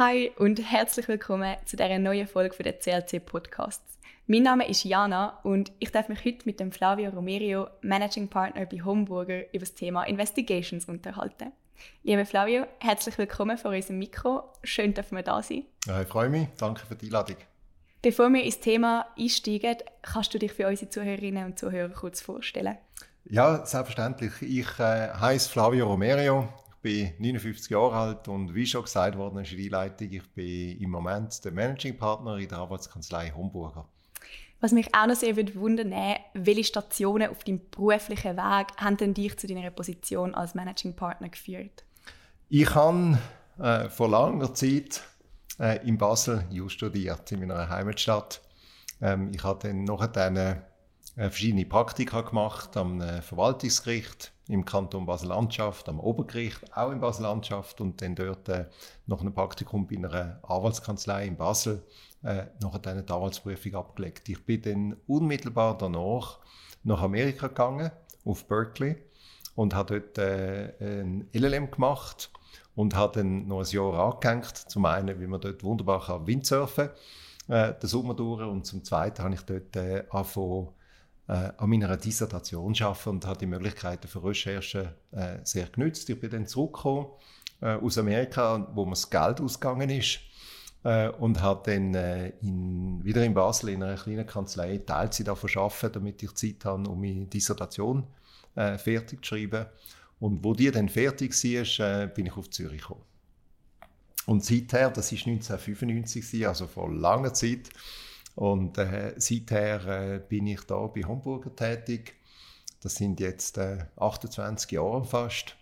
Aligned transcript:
Hi 0.00 0.32
und 0.38 0.58
herzlich 0.58 1.08
willkommen 1.08 1.56
zu 1.66 1.76
dieser 1.76 1.98
neuen 1.98 2.26
Folge 2.26 2.62
der 2.62 2.78
CLC 2.78 3.22
Podcasts. 3.22 3.98
Mein 4.26 4.44
Name 4.44 4.66
ist 4.66 4.84
Jana 4.84 5.38
und 5.42 5.72
ich 5.78 5.92
darf 5.92 6.08
mich 6.08 6.24
heute 6.24 6.46
mit 6.46 6.58
dem 6.58 6.72
Flavio 6.72 7.10
Romerio, 7.10 7.66
Managing 7.82 8.28
Partner 8.28 8.64
bei 8.64 8.78
Homeburger, 8.78 9.40
über 9.52 9.58
das 9.58 9.74
Thema 9.74 10.04
Investigations 10.04 10.86
unterhalten. 10.86 11.52
Lieber 12.02 12.24
Flavio, 12.24 12.64
herzlich 12.78 13.18
willkommen 13.18 13.58
vor 13.58 13.72
unserem 13.72 13.98
Mikro. 13.98 14.44
Schön, 14.64 14.94
dass 14.94 15.12
wir 15.12 15.22
da 15.22 15.42
sind. 15.42 15.66
Ja, 15.84 16.00
ich 16.00 16.08
freue 16.08 16.30
mich. 16.30 16.48
Danke 16.56 16.86
für 16.86 16.96
die 16.96 17.08
Einladung. 17.08 17.36
Bevor 18.00 18.30
wir 18.30 18.42
ins 18.42 18.58
Thema 18.58 19.06
einsteigen, 19.18 19.76
kannst 20.00 20.32
du 20.32 20.38
dich 20.38 20.54
für 20.54 20.66
unsere 20.66 20.88
Zuhörerinnen 20.88 21.44
und 21.44 21.58
Zuhörer 21.58 21.90
kurz 21.90 22.22
vorstellen? 22.22 22.78
Ja, 23.26 23.66
selbstverständlich. 23.66 24.32
Ich 24.40 24.78
äh, 24.78 25.10
heiße 25.12 25.50
Flavio 25.50 25.88
Romerio. 25.88 26.48
Ich 26.82 26.82
bin 26.82 27.12
59 27.18 27.72
Jahre 27.72 27.94
alt 27.94 28.28
und 28.28 28.54
wie 28.54 28.64
schon 28.64 28.84
gesagt 28.84 29.18
worden 29.18 29.44
in 29.44 29.70
der 29.70 29.80
Einleitung, 29.80 30.10
ich 30.10 30.26
bin 30.30 30.80
im 30.80 30.90
Moment 30.90 31.44
der 31.44 31.52
Managing 31.52 31.98
Partner 31.98 32.38
in 32.38 32.48
der 32.48 32.56
Arbeitskanzlei 32.56 33.32
Homburger. 33.36 33.86
Was 34.60 34.72
mich 34.72 34.94
auch 34.94 35.06
noch 35.06 35.14
sehr 35.14 35.36
wundern 35.36 35.90
würde, 35.90 36.20
welche 36.32 36.64
Stationen 36.64 37.28
auf 37.28 37.44
deinem 37.44 37.60
beruflichen 37.70 38.34
Weg 38.38 38.68
haben 38.78 38.96
denn 38.96 39.12
dich 39.12 39.36
zu 39.36 39.46
deiner 39.46 39.70
Position 39.70 40.34
als 40.34 40.54
Managing 40.54 40.96
Partner 40.96 41.28
geführt? 41.28 41.84
Ich 42.48 42.74
habe 42.74 43.18
äh, 43.58 43.90
vor 43.90 44.08
langer 44.08 44.54
Zeit 44.54 45.02
äh, 45.58 45.86
in 45.86 45.98
Basel 45.98 46.46
Jus 46.48 46.72
studiert, 46.72 47.30
in 47.30 47.40
meiner 47.40 47.68
Heimatstadt. 47.68 48.40
Ähm, 49.02 49.32
ich 49.34 49.44
habe 49.44 49.68
dann 49.68 49.84
noch 49.84 50.00
eine 50.00 50.62
äh, 51.16 51.28
verschiedene 51.28 51.66
Praktika 51.66 52.22
gemacht 52.22 52.74
am 52.78 53.02
äh, 53.02 53.20
Verwaltungsgericht 53.20 54.32
im 54.50 54.64
Kanton 54.64 55.06
Basel-Landschaft, 55.06 55.88
am 55.88 56.00
Obergericht 56.00 56.76
auch 56.76 56.90
in 56.90 57.00
Basel-Landschaft 57.00 57.80
und 57.80 58.02
dann 58.02 58.14
dort 58.14 58.48
äh, 58.48 58.66
noch 59.06 59.22
ein 59.22 59.32
Praktikum 59.32 59.86
bei 59.86 59.96
einer 59.96 60.40
Anwaltskanzlei 60.42 61.26
in 61.26 61.36
Basel, 61.36 61.82
äh, 62.22 62.44
noch 62.60 62.74
eine 62.82 63.00
Anwaltsprüfung 63.00 63.74
abgelegt. 63.74 64.28
Ich 64.28 64.44
bin 64.44 64.62
dann 64.62 64.96
unmittelbar 65.06 65.78
danach 65.78 66.40
nach 66.82 67.02
Amerika 67.02 67.46
gegangen, 67.48 67.90
auf 68.24 68.46
Berkeley 68.46 68.96
und 69.54 69.74
habe 69.74 70.00
dort 70.00 70.18
äh, 70.18 70.72
ein 70.80 71.28
LLM 71.32 71.70
gemacht 71.70 72.30
und 72.74 72.94
habe 72.94 73.20
dann 73.20 73.46
noch 73.46 73.60
ein 73.60 73.66
Jahr 73.66 74.14
angehängt. 74.14 74.56
Zum 74.56 74.84
einen, 74.84 75.20
wie 75.20 75.26
man 75.26 75.40
dort 75.40 75.62
wunderbar 75.62 76.04
kann 76.04 76.26
Windsurfen 76.26 76.90
äh, 77.48 77.74
den 77.74 77.88
Sommer 77.88 78.14
durch 78.14 78.42
und 78.42 78.66
zum 78.66 78.84
zweiten 78.84 79.22
habe 79.22 79.34
ich 79.34 79.42
dort 79.42 79.76
äh, 79.76 80.04
angefangen, 80.10 80.68
äh, 81.28 81.52
an 81.56 81.70
meiner 81.70 81.96
Dissertation 81.96 82.74
arbeiten 82.80 83.10
und 83.10 83.26
habe 83.26 83.38
die 83.38 83.46
Möglichkeiten 83.46 84.08
für 84.08 84.22
Recherche 84.24 84.94
äh, 85.12 85.38
sehr 85.44 85.66
genützt. 85.66 86.08
Ich 86.10 86.20
bin 86.20 86.30
dann 86.30 86.46
zurückgekommen 86.46 87.06
äh, 87.60 87.74
aus 87.74 87.98
Amerika, 87.98 88.68
wo 88.74 88.84
mir 88.84 88.92
das 88.92 89.08
Geld 89.08 89.40
ausgegangen 89.40 89.90
ist 89.90 90.20
äh, 90.84 91.08
und 91.08 91.40
habe 91.40 91.70
dann 91.70 91.94
äh, 91.94 92.28
in, 92.40 93.04
wieder 93.04 93.24
in 93.24 93.34
Basel 93.34 93.70
in 93.70 93.82
einer 93.82 93.96
kleinen 93.96 94.26
Kanzlei 94.26 94.78
Teilzeit 94.78 95.28
davon 95.28 95.50
arbeiten, 95.56 95.92
damit 95.92 96.22
ich 96.22 96.34
Zeit 96.34 96.64
habe, 96.64 96.88
um 96.88 97.00
meine 97.00 97.26
Dissertation 97.26 98.06
äh, 98.54 98.78
fertig 98.78 99.24
zu 99.24 99.34
schreiben. 99.34 99.66
Und 100.18 100.44
wo 100.44 100.54
die 100.54 100.70
dann 100.70 100.88
fertig 100.88 101.32
war, 101.32 102.06
bin 102.08 102.26
ich 102.26 102.36
auf 102.36 102.50
Zürich 102.50 102.82
gekommen. 102.82 103.04
Und 104.26 104.44
seither, 104.44 104.90
das 104.90 105.12
war 105.12 105.18
1995, 105.18 106.46
also 106.46 106.66
vor 106.66 106.92
langer 106.92 107.32
Zeit, 107.32 107.70
und 108.40 108.78
äh, 108.78 109.12
seither 109.18 110.14
äh, 110.14 110.18
bin 110.18 110.46
ich 110.46 110.62
da 110.62 110.86
bei 110.86 111.02
Homburger 111.02 111.54
tätig. 111.54 112.14
Das 112.82 112.94
sind 112.94 113.20
jetzt 113.20 113.58
äh, 113.58 113.84
28 113.98 114.70
Jahre 114.70 115.04
fast. 115.04 115.56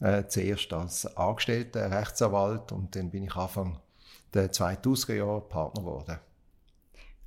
Äh, 0.00 0.26
zuerst 0.26 0.72
als 0.72 1.14
Angestellter 1.14 1.90
Rechtsanwalt 1.90 2.72
und 2.72 2.96
dann 2.96 3.10
bin 3.10 3.24
ich 3.24 3.36
Anfang 3.36 3.80
der 4.32 4.50
2000er 4.50 5.12
Jahre 5.12 5.42
Partner 5.42 5.82
geworden. 5.82 6.18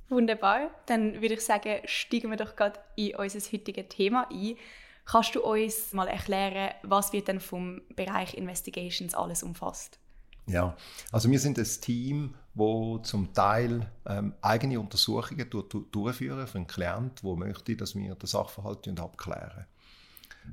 Wunderbar. 0.08 0.70
Dann 0.86 1.22
würde 1.22 1.34
ich 1.34 1.44
sagen, 1.44 1.78
steigen 1.84 2.30
wir 2.30 2.36
doch 2.36 2.56
gerade 2.56 2.80
in 2.96 3.14
unser 3.14 3.38
heutiges 3.38 3.88
Thema 3.90 4.28
ein. 4.28 4.56
Kannst 5.04 5.36
du 5.36 5.42
uns 5.44 5.92
mal 5.92 6.08
erklären, 6.08 6.74
was 6.82 7.12
wird 7.12 7.28
denn 7.28 7.38
vom 7.38 7.80
Bereich 7.94 8.34
Investigations 8.34 9.14
alles 9.14 9.44
umfasst? 9.44 10.00
Ja, 10.46 10.76
also 11.10 11.30
wir 11.30 11.40
sind 11.40 11.58
ein 11.58 11.68
Team, 11.80 12.34
wo 12.54 12.98
zum 12.98 13.32
Teil 13.32 13.90
ähm, 14.06 14.34
eigene 14.42 14.78
Untersuchungen 14.78 15.48
durch, 15.48 15.66
durchführen 15.90 16.46
für 16.46 16.58
einen 16.58 16.66
Klient, 16.66 17.22
der 17.22 17.36
möchte, 17.36 17.76
dass 17.76 17.94
wir 17.94 18.14
den 18.14 18.26
Sachverhalt 18.26 19.00
abklären. 19.00 19.66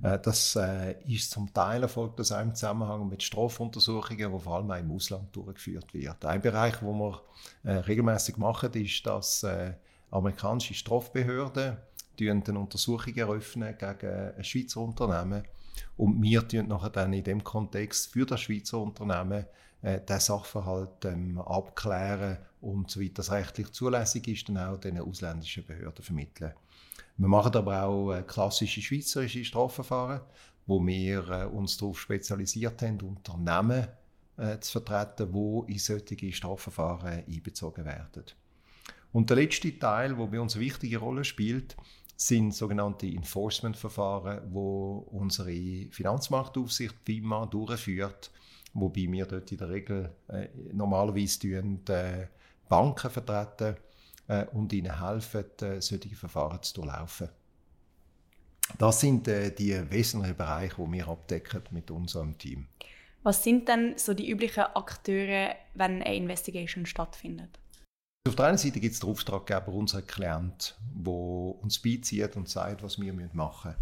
Äh, 0.01 0.19
das 0.19 0.55
äh, 0.55 0.95
ist 1.07 1.31
zum 1.31 1.53
Teil 1.53 1.83
erfolgt 1.83 2.19
das 2.19 2.31
auch 2.31 2.41
im 2.41 2.55
Zusammenhang 2.55 3.07
mit 3.09 3.21
Strafuntersuchungen, 3.21 4.31
die 4.31 4.39
vor 4.39 4.55
allem 4.55 4.71
auch 4.71 4.79
im 4.79 4.91
Ausland 4.91 5.35
durchgeführt 5.35 5.93
werden. 5.93 6.29
Ein 6.29 6.41
Bereich, 6.41 6.81
wo 6.81 6.93
wir 6.93 7.21
äh, 7.63 7.77
regelmäßig 7.79 8.37
machen, 8.37 8.73
ist, 8.73 9.05
dass 9.05 9.43
äh, 9.43 9.73
amerikanische 10.09 10.73
Strafbehörden 10.73 11.77
eine 12.19 12.59
Untersuchung 12.59 13.15
eröffnen 13.15 13.75
gegen 13.79 14.31
ein 14.37 14.43
Schweizer 14.43 14.81
Unternehmen 14.81 15.43
und 15.97 16.21
wir 16.21 16.47
tun 16.47 16.71
dann 16.93 17.13
in 17.13 17.23
dem 17.23 17.43
Kontext 17.43 18.13
für 18.13 18.27
das 18.27 18.41
Schweizer 18.41 18.77
Unternehmen 18.77 19.45
äh, 19.81 19.99
den 20.01 20.19
Sachverhalt 20.19 21.05
ähm, 21.05 21.39
abklären 21.39 22.37
und 22.61 22.89
soweit 22.89 23.17
das 23.17 23.31
rechtlich 23.31 23.71
zulässig 23.71 24.27
ist, 24.27 24.49
dann 24.49 24.57
auch 24.57 24.77
den 24.77 24.99
ausländischen 24.99 25.65
Behörden 25.65 26.03
vermitteln. 26.03 26.53
Wir 27.17 27.27
machen 27.27 27.55
aber 27.55 27.83
auch 27.83 28.13
äh, 28.13 28.23
klassische 28.23 28.81
schweizerische 28.81 29.43
Strafverfahren, 29.43 30.21
wo 30.65 30.85
wir 30.85 31.29
äh, 31.29 31.45
uns 31.45 31.77
darauf 31.77 31.99
spezialisiert 31.99 32.81
haben, 32.81 33.01
Unternehmen 33.01 33.87
äh, 34.37 34.59
zu 34.59 34.71
vertreten, 34.79 35.33
wo 35.33 35.63
in 35.63 35.79
solche 35.79 36.31
Strafverfahren 36.31 37.23
einbezogen 37.27 37.85
werden. 37.85 38.23
Und 39.11 39.29
der 39.29 39.37
letzte 39.37 39.77
Teil, 39.77 40.17
wo 40.17 40.27
bei 40.27 40.39
uns 40.39 40.55
eine 40.55 40.65
wichtige 40.65 40.97
Rolle 40.97 41.23
spielt, 41.23 41.75
sind 42.15 42.53
sogenannte 42.53 43.07
Enforcement-Verfahren, 43.07 44.41
wo 44.53 45.07
unsere 45.11 45.89
Finanzmarktaufsicht 45.91 46.95
FIMA 47.03 47.47
durchführt 47.47 48.31
wobei 48.73 49.11
wir 49.11 49.25
dort 49.25 49.51
in 49.51 49.57
der 49.57 49.69
Regel 49.69 50.09
äh, 50.27 50.47
normalerweise 50.73 51.39
tun, 51.39 51.81
äh, 51.89 52.27
Banken 52.67 53.09
vertreten 53.09 53.75
äh, 54.27 54.45
und 54.53 54.71
ihnen 54.73 54.99
helfen, 54.99 55.45
äh, 55.61 55.81
solche 55.81 56.15
Verfahren 56.15 56.61
zu 56.61 56.75
durchlaufen. 56.75 57.29
Das 58.77 58.99
sind 59.01 59.27
äh, 59.27 59.53
die 59.53 59.89
wesentlichen 59.89 60.37
Bereiche, 60.37 60.75
die 60.77 60.91
wir 60.91 61.07
abdecken 61.07 61.63
mit 61.71 61.91
unserem 61.91 62.37
Team. 62.37 62.67
Was 63.23 63.43
sind 63.43 63.67
denn 63.67 63.93
so 63.97 64.13
die 64.13 64.29
üblichen 64.29 64.63
Akteure, 64.63 65.55
wenn 65.75 66.01
eine 66.01 66.15
Investigation 66.15 66.85
stattfindet? 66.85 67.59
Auf 68.27 68.35
der 68.35 68.45
einen 68.45 68.57
Seite 68.57 68.79
gibt 68.79 68.93
es 68.93 68.99
den 68.99 69.09
Auftraggeber, 69.09 69.69
unseren 69.69 70.05
Klient, 70.05 70.77
der 70.93 71.13
uns 71.13 71.79
beizieht 71.79 72.35
und 72.35 72.49
sagt, 72.49 72.83
was 72.83 72.99
wir 72.99 73.13
machen 73.13 73.31
müssen. 73.33 73.75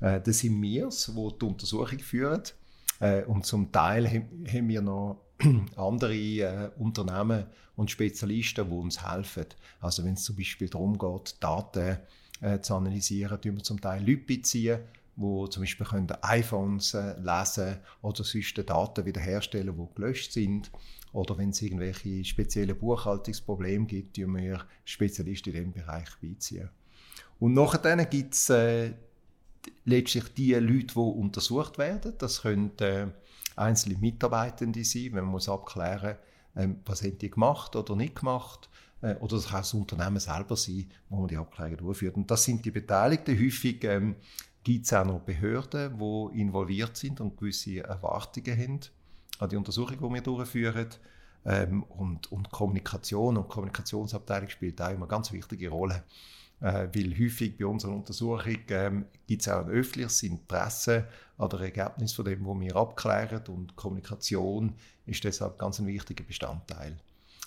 Äh, 0.00 0.20
das 0.20 0.40
sind 0.40 0.60
wir, 0.60 0.88
die 0.88 1.38
die 1.38 1.44
Untersuchung 1.44 1.98
führen. 2.00 2.42
Äh, 3.00 3.24
und 3.24 3.44
zum 3.44 3.72
Teil 3.72 4.08
haben 4.08 4.68
wir 4.68 4.82
noch 4.82 5.20
andere 5.76 6.14
äh, 6.14 6.70
Unternehmen 6.78 7.46
und 7.76 7.90
Spezialisten, 7.90 8.68
die 8.68 8.74
uns 8.74 9.06
helfen. 9.06 9.46
Also 9.80 10.04
wenn 10.04 10.14
es 10.14 10.24
zum 10.24 10.36
Beispiel 10.36 10.68
darum 10.68 10.98
geht, 10.98 11.36
Daten 11.40 11.98
äh, 12.40 12.60
zu 12.60 12.74
analysieren, 12.74 13.40
tun 13.40 13.56
wir 13.56 13.62
zum 13.62 13.80
Teil 13.80 14.00
Leute 14.00 14.24
beziehen, 14.24 14.80
die 15.16 15.50
zum 15.50 15.62
Beispiel 15.62 15.86
können 15.86 16.12
iPhones 16.22 16.94
äh, 16.94 17.18
lesen 17.20 17.78
oder 18.02 18.24
sonst 18.24 18.58
Daten 18.58 19.04
wiederherstellen, 19.04 19.76
die 19.76 19.94
gelöscht 19.94 20.32
sind. 20.32 20.70
Oder 21.12 21.38
wenn 21.38 21.50
es 21.50 21.62
irgendwelche 21.62 22.24
speziellen 22.24 22.78
Buchhaltungsprobleme 22.78 23.86
gibt, 23.86 24.16
tun 24.16 24.36
wir 24.36 24.66
Spezialisten 24.84 25.54
in 25.54 25.54
diesem 25.54 25.72
Bereich 25.72 26.08
beiziehen. 26.20 26.68
Und 27.38 27.54
nachher 27.54 28.04
gibt 28.06 28.34
es 28.34 28.50
äh, 28.50 28.92
letztlich 29.84 30.34
die 30.34 30.54
Leute, 30.54 30.94
die 30.94 30.98
untersucht 30.98 31.78
werden. 31.78 32.14
Das 32.18 32.42
können 32.42 32.72
äh, 32.80 33.06
einzelne 33.56 33.98
Mitarbeitende 33.98 34.84
sein, 34.84 35.10
wenn 35.12 35.24
man 35.24 35.32
muss 35.32 35.48
abklären 35.48 36.16
ähm, 36.56 36.80
was 36.84 37.02
haben 37.02 37.18
die 37.18 37.30
gemacht 37.30 37.76
oder 37.76 37.94
nicht 37.94 38.16
gemacht. 38.16 38.68
Äh, 39.02 39.14
oder 39.16 39.36
das 39.36 39.48
kann 39.48 39.60
das 39.60 39.74
Unternehmen 39.74 40.18
selber 40.18 40.56
sein, 40.56 40.90
wo 41.08 41.18
man 41.18 41.28
die 41.28 41.36
Abklärung 41.36 41.76
durchführt. 41.76 42.16
Und 42.16 42.30
das 42.30 42.44
sind 42.44 42.64
die 42.64 42.70
Beteiligten. 42.70 43.38
Häufig 43.38 43.84
ähm, 43.84 44.16
gibt 44.64 44.86
es 44.86 44.92
auch 44.92 45.04
noch 45.04 45.20
Behörden, 45.20 45.98
die 45.98 46.40
involviert 46.40 46.96
sind 46.96 47.20
und 47.20 47.36
gewisse 47.36 47.80
Erwartungen 47.80 48.58
haben 48.58 48.80
an 49.38 49.48
die 49.50 49.56
Untersuchung, 49.56 49.98
die 49.98 50.14
wir 50.14 50.22
durchführen. 50.22 50.88
Ähm, 51.44 51.82
und, 51.84 52.32
und 52.32 52.50
Kommunikation 52.50 53.36
und 53.36 53.48
Kommunikationsabteilung 53.48 54.48
spielt 54.48 54.80
auch 54.80 54.88
immer 54.88 55.02
eine 55.02 55.06
ganz 55.06 55.30
wichtige 55.30 55.68
Rolle. 55.68 56.02
Äh, 56.60 56.88
weil 56.94 57.18
häufig 57.18 57.58
bei 57.58 57.66
unserer 57.66 57.92
Untersuchung 57.92 58.56
ähm, 58.68 59.04
gibt 59.26 59.42
es 59.42 59.48
auch 59.48 59.64
ein 59.64 59.70
öffentliches 59.70 60.22
Interesse 60.22 61.06
an 61.36 61.50
dem 61.50 61.60
Ergebnis 61.60 62.14
von 62.14 62.24
dem, 62.24 62.46
was 62.46 62.60
wir 62.60 62.76
abklären 62.76 63.42
und 63.48 63.76
Kommunikation 63.76 64.74
ist 65.04 65.22
deshalb 65.22 65.58
ganz 65.58 65.78
ein 65.78 65.86
wichtiger 65.86 66.24
Bestandteil. 66.24 66.96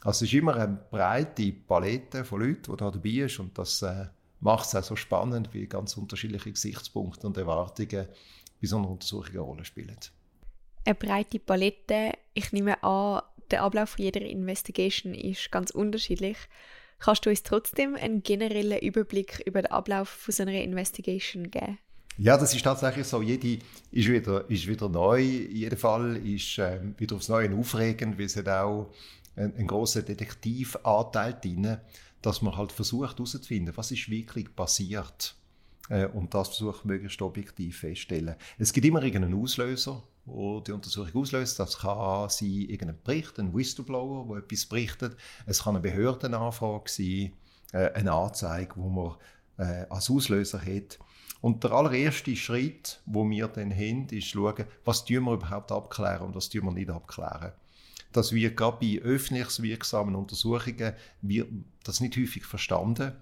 Also 0.02 0.26
es 0.26 0.32
ist 0.32 0.34
immer 0.34 0.56
eine 0.56 0.80
breite 0.92 1.52
Palette 1.52 2.24
von 2.24 2.42
Leuten, 2.42 2.72
die 2.72 2.78
da 2.78 2.92
dabei 2.92 3.10
ist 3.10 3.40
und 3.40 3.58
das 3.58 3.82
äh, 3.82 4.06
macht 4.42 4.68
es 4.68 4.76
auch 4.76 4.84
so 4.84 4.96
spannend, 4.96 5.54
wie 5.54 5.66
ganz 5.66 5.98
unterschiedliche 5.98 6.52
Gesichtspunkte 6.52 7.26
und 7.26 7.36
Erwartungen 7.36 8.08
bei 8.62 8.68
so 8.68 8.78
einer 8.78 8.90
Untersuchung 8.90 9.30
eine 9.32 9.40
Rolle 9.40 9.66
spielen. 9.66 9.98
Eine 10.86 10.96
breite 10.96 11.40
Palette, 11.40 12.14
ich 12.34 12.52
nehme 12.52 12.82
an, 12.84 13.22
der 13.52 13.64
Ablauf 13.64 13.98
jeder 13.98 14.22
Investigation 14.22 15.14
ist 15.14 15.52
ganz 15.52 15.72
unterschiedlich. 15.72 16.38
Kannst 17.00 17.26
du 17.26 17.30
uns 17.30 17.44
trotzdem 17.44 17.96
einen 17.96 18.24
generellen 18.24 18.80
Überblick 18.80 19.42
über 19.46 19.62
den 19.62 19.72
Ablauf 19.72 20.10
von 20.10 20.34
so 20.34 20.44
einer 20.44 20.62
Investigation 20.62 21.50
geben? 21.50 21.78
Ja, 22.18 22.38
das 22.38 22.54
ist 22.54 22.64
tatsächlich 22.64 23.08
so. 23.08 23.22
Jede 23.22 23.64
ist 23.92 24.10
wieder, 24.10 24.50
ist 24.50 24.68
wieder 24.68 24.90
neu. 24.90 25.22
Jeder 25.22 25.78
Fall 25.78 26.18
ist 26.18 26.58
äh, 26.58 26.80
wieder 26.98 27.16
aufs 27.16 27.30
Neue 27.30 27.56
aufregend, 27.56 28.20
weil 28.20 28.26
es 28.26 28.36
hat 28.36 28.50
auch 28.50 28.94
einen, 29.38 29.56
einen 29.56 29.68
grossen 29.68 30.04
Detektivanteil 30.04 31.38
drin, 31.42 31.78
dass 32.22 32.42
man 32.42 32.58
halt 32.58 32.74
versucht 32.74 33.18
herauszufinden, 33.18 33.76
was 33.78 33.92
ist 33.92 34.10
wirklich 34.10 34.54
passiert 34.54 35.39
äh, 35.90 36.06
und 36.06 36.34
das 36.34 36.50
versucht 36.50 36.86
möglichst 36.86 37.22
objektiv 37.22 37.80
festzustellen. 37.80 38.36
Es 38.58 38.72
gibt 38.72 38.86
immer 38.86 39.04
irgendeinen 39.04 39.42
Auslöser, 39.42 40.04
wo 40.26 40.60
die 40.62 40.72
Untersuchung 40.72 41.22
auslöst. 41.22 41.60
Das 41.60 41.80
kann 41.80 42.30
sein 42.30 42.48
irgendein 42.48 43.02
Bericht, 43.04 43.40
ein 43.40 43.54
Whistleblower, 43.54 44.28
der 44.30 44.44
etwas 44.44 44.66
berichtet. 44.66 45.18
Es 45.46 45.64
kann 45.64 45.76
eine 45.76 45.82
Behördenanfrage 45.82 46.90
sein, 46.90 47.34
äh, 47.74 47.92
eine 47.94 48.12
Anzeige, 48.12 48.74
wo 48.76 48.90
man 48.90 49.16
äh, 49.58 49.86
als 49.90 50.10
Auslöser 50.10 50.62
hat. 50.62 51.00
Und 51.42 51.64
der 51.64 51.72
allererste 51.72 52.36
Schritt, 52.36 53.02
wo 53.06 53.28
wir 53.30 53.48
dann 53.48 53.74
haben, 53.74 54.08
ist 54.10 54.28
schauen, 54.28 54.66
was 54.84 55.08
wir 55.08 55.20
überhaupt 55.20 55.72
abklären 55.72 56.28
und 56.28 56.36
was 56.36 56.54
wir 56.54 56.62
nicht 56.72 56.90
abklären. 56.90 57.54
Das 58.12 58.34
wird 58.34 58.58
gerade 58.58 58.78
bei 58.82 59.02
öffentlichwirksamen 59.02 60.16
Untersuchungen 60.16 60.94
wird 61.22 61.48
das 61.84 62.02
nicht 62.02 62.18
häufig 62.18 62.46
verstanden. 62.46 63.14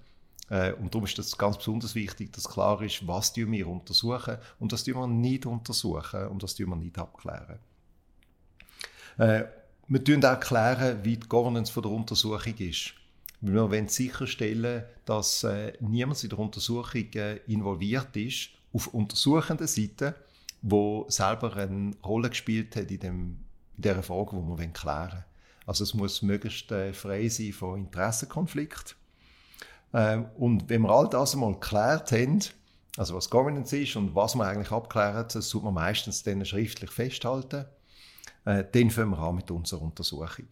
Äh, 0.50 0.74
und 0.74 0.94
darum 0.94 1.06
ist 1.06 1.20
es 1.20 1.38
ganz 1.38 1.58
besonders 1.58 1.96
wichtig, 1.96 2.32
dass 2.34 2.48
klar 2.48 2.82
ist, 2.82 3.06
was 3.08 3.36
wir 3.36 3.68
untersuchen 3.68 4.38
und 4.60 4.72
das 4.72 4.88
wir 4.88 5.08
nicht 5.08 5.46
untersuchen 5.46 6.28
und 6.28 6.44
das 6.44 6.58
wir 6.58 6.76
nicht 6.76 6.98
abklären. 6.98 7.60
Äh, 9.18 9.46
wir 9.88 10.00
erklären 10.00 10.26
auch 10.26 10.40
klären, 10.40 11.04
wie 11.04 11.18
die 11.18 11.28
Governance 11.28 11.74
der 11.74 11.92
Untersuchung 11.92 12.56
ist. 12.58 12.94
Wir 13.40 13.70
wollen 13.70 13.88
sicherstellen, 13.88 14.84
dass 15.06 15.44
äh, 15.44 15.74
niemand 15.80 16.24
in 16.24 16.30
der 16.30 16.40
Untersuchung 16.40 17.12
involviert 17.46 18.16
ist, 18.16 18.50
auf 18.74 18.88
untersuchender 18.88 19.68
Seite, 19.68 20.16
wo 20.62 21.06
selber 21.08 21.56
eine 21.56 21.96
Rolle 22.04 22.30
gespielt 22.30 22.76
hat 22.76 22.90
in, 22.92 23.00
dem, 23.00 23.20
in 23.76 23.82
dieser 23.82 24.04
Frage, 24.04 24.36
die 24.36 24.60
wir 24.60 24.68
klären 24.68 25.12
wollen. 25.12 25.24
Also 25.66 25.84
es 25.84 25.94
muss 25.94 26.22
möglichst 26.22 26.68
frei 26.94 27.28
sein 27.28 27.54
von 27.54 27.80
Interessenkonflikt 27.80 28.92
ähm, 28.92 29.06
und 29.92 30.69
wenn 30.69 30.81
wir 30.81 30.89
all 30.89 31.10
das 31.10 31.34
einmal 31.34 31.54
geklärt 31.54 32.12
haben, 32.12 32.42
also 32.98 33.16
was 33.16 33.30
Governance 33.30 33.78
ist 33.78 33.95
und 33.95 34.16
was 34.16 34.36
man 34.36 34.48
eigentlich 34.48 34.72
abklären, 34.72 35.25
das 35.31 35.50
tut 35.50 35.63
man 35.63 35.74
meistens 35.74 36.24
dann 36.24 36.44
schriftlich 36.44 36.92
festhalten. 36.92 37.66
Äh, 38.45 38.63
dann 38.72 38.89
fangen 38.89 39.12
wir 39.12 39.19
an 39.19 39.36
mit 39.36 39.51
unserer 39.51 39.84
Untersuchung. 39.84 40.48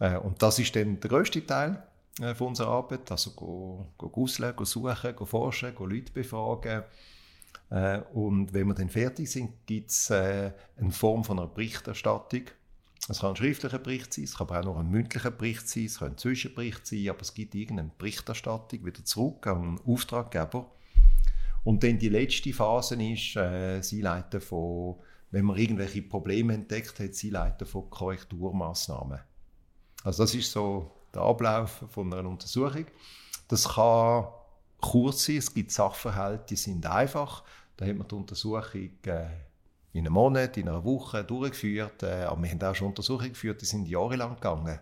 Äh, 0.00 0.16
und 0.18 0.42
das 0.42 0.58
ist 0.58 0.74
dann 0.74 0.98
der 0.98 1.10
größte 1.10 1.46
Teil 1.46 1.82
äh, 2.20 2.34
von 2.34 2.48
unserer 2.48 2.70
Arbeit. 2.70 3.10
Also 3.10 3.30
go, 3.30 3.86
go 3.96 4.08
gusseln, 4.08 4.54
go 4.56 4.64
suchen, 4.64 5.14
go 5.14 5.24
forschen, 5.24 5.74
go 5.74 5.86
Leute 5.86 6.12
befragen. 6.12 6.82
Äh, 7.70 8.00
und 8.12 8.52
wenn 8.52 8.66
wir 8.66 8.74
dann 8.74 8.88
fertig 8.88 9.30
sind, 9.30 9.66
gibt 9.66 9.90
es 9.90 10.10
äh, 10.10 10.50
eine 10.76 10.90
Form 10.90 11.24
von 11.24 11.38
einer 11.38 11.48
Berichterstattung 11.48 12.42
es 13.08 13.20
kann 13.20 13.30
ein 13.30 13.36
schriftlicher 13.36 13.78
Bericht 13.78 14.12
sein, 14.14 14.24
es 14.24 14.36
kann 14.36 14.48
aber 14.48 14.60
auch 14.60 14.64
noch 14.64 14.78
ein 14.78 14.90
mündlicher 14.90 15.30
Bericht 15.30 15.68
sein, 15.68 15.84
es 15.84 15.98
kann 15.98 16.12
ein 16.12 16.18
Zwischenbericht 16.18 16.86
sein, 16.86 17.08
aber 17.10 17.20
es 17.20 17.34
gibt 17.34 17.54
irgendeine 17.54 17.90
Berichterstattung 17.98 18.84
wieder 18.84 19.04
zurück 19.04 19.46
an 19.46 19.76
den 19.76 19.86
Auftraggeber. 19.86 20.70
Und 21.64 21.82
dann 21.82 21.98
die 21.98 22.08
letzte 22.08 22.52
Phase 22.52 22.94
ist, 23.02 23.36
äh, 23.36 23.80
sie 23.82 24.00
leiten 24.00 24.40
von, 24.40 24.96
wenn 25.30 25.44
man 25.44 25.56
irgendwelche 25.56 26.02
Probleme 26.02 26.54
entdeckt 26.54 26.98
hat, 27.00 27.14
sie 27.14 27.30
leiten 27.30 27.66
von 27.66 27.88
Korrekturmaßnahmen. 27.90 29.20
Also 30.02 30.22
das 30.22 30.34
ist 30.34 30.52
so 30.52 30.90
der 31.14 31.22
Ablauf 31.22 31.84
von 31.90 32.12
einer 32.12 32.28
Untersuchung. 32.28 32.86
Das 33.48 33.68
kann 33.68 34.26
kurz 34.80 35.24
sein, 35.24 35.36
es 35.36 35.52
gibt 35.52 35.70
Sachverhalte, 35.72 36.44
die 36.50 36.56
sind 36.56 36.84
einfach. 36.86 37.42
Da 37.76 37.86
hat 37.86 37.96
man 37.96 38.06
die 38.06 38.14
Untersuchung 38.14 38.90
äh, 39.06 39.26
in 39.94 40.00
einem 40.00 40.12
Monat, 40.12 40.56
in 40.58 40.68
einer 40.68 40.84
Woche 40.84 41.24
durchgeführt. 41.24 42.02
Äh, 42.02 42.24
aber 42.24 42.42
wir 42.42 42.50
haben 42.50 42.62
auch 42.62 42.74
schon 42.74 42.88
Untersuchungen 42.88 43.30
geführt, 43.30 43.62
die 43.62 43.66
sind 43.66 43.88
jahrelang 43.88 44.34
gegangen. 44.34 44.80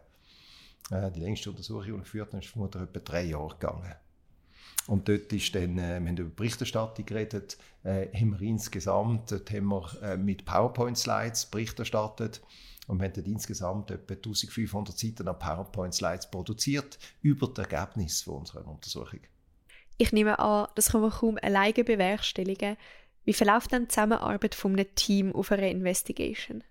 Äh, 0.91 1.11
die 1.12 1.20
längste 1.20 1.50
Untersuchung, 1.50 1.85
die 1.85 1.93
wir 1.93 1.99
geführt 1.99 2.32
haben, 2.32 2.41
ist 2.41 2.49
vermutlich 2.49 2.82
etwa 2.82 3.00
drei 3.00 3.23
Jahre 3.23 3.50
gegangen. 3.50 3.94
Und 4.87 5.09
dort 5.09 5.32
ist 5.32 5.55
dann, 5.55 5.79
äh, 5.79 6.00
wir 6.00 6.09
haben 6.09 6.17
über 6.17 6.31
Berichterstattung 6.31 7.06
geredet, 7.06 7.59
äh, 7.85 8.09
haben 8.19 8.38
wir 8.38 8.49
insgesamt, 8.49 9.31
dort 9.31 9.50
haben 9.50 9.67
wir 9.67 10.03
äh, 10.03 10.17
mit 10.17 10.44
PowerPoint-Slides 10.44 11.47
Bericht 11.47 11.79
erstattet 11.79 12.41
und 12.88 12.99
wir 12.99 13.06
haben 13.06 13.15
dort 13.15 13.29
insgesamt 13.29 13.91
etwa 13.91 14.15
1500 14.15 14.99
Seiten 14.99 15.29
an 15.29 15.38
PowerPoint-Slides 15.38 16.31
produziert 16.31 16.99
über 17.20 17.49
das 17.49 17.69
Ergebnis 17.69 18.26
unserer 18.26 18.67
Untersuchung. 18.67 19.20
Ich 19.99 20.12
nehme 20.12 20.38
an, 20.38 20.67
das 20.75 20.91
kann 20.91 21.03
man 21.03 21.11
kaum 21.11 21.38
alleine 21.41 21.85
bewerkstelligen. 21.85 22.76
Wie 23.25 23.33
verläuft 23.33 23.73
dann 23.73 23.83
die 23.83 23.89
Zusammenarbeit 23.89 24.55
von 24.55 24.73
einem 24.73 24.95
Team 24.95 25.35
auf 25.35 25.53
einer 25.53 25.69
Investigation? 25.69 26.65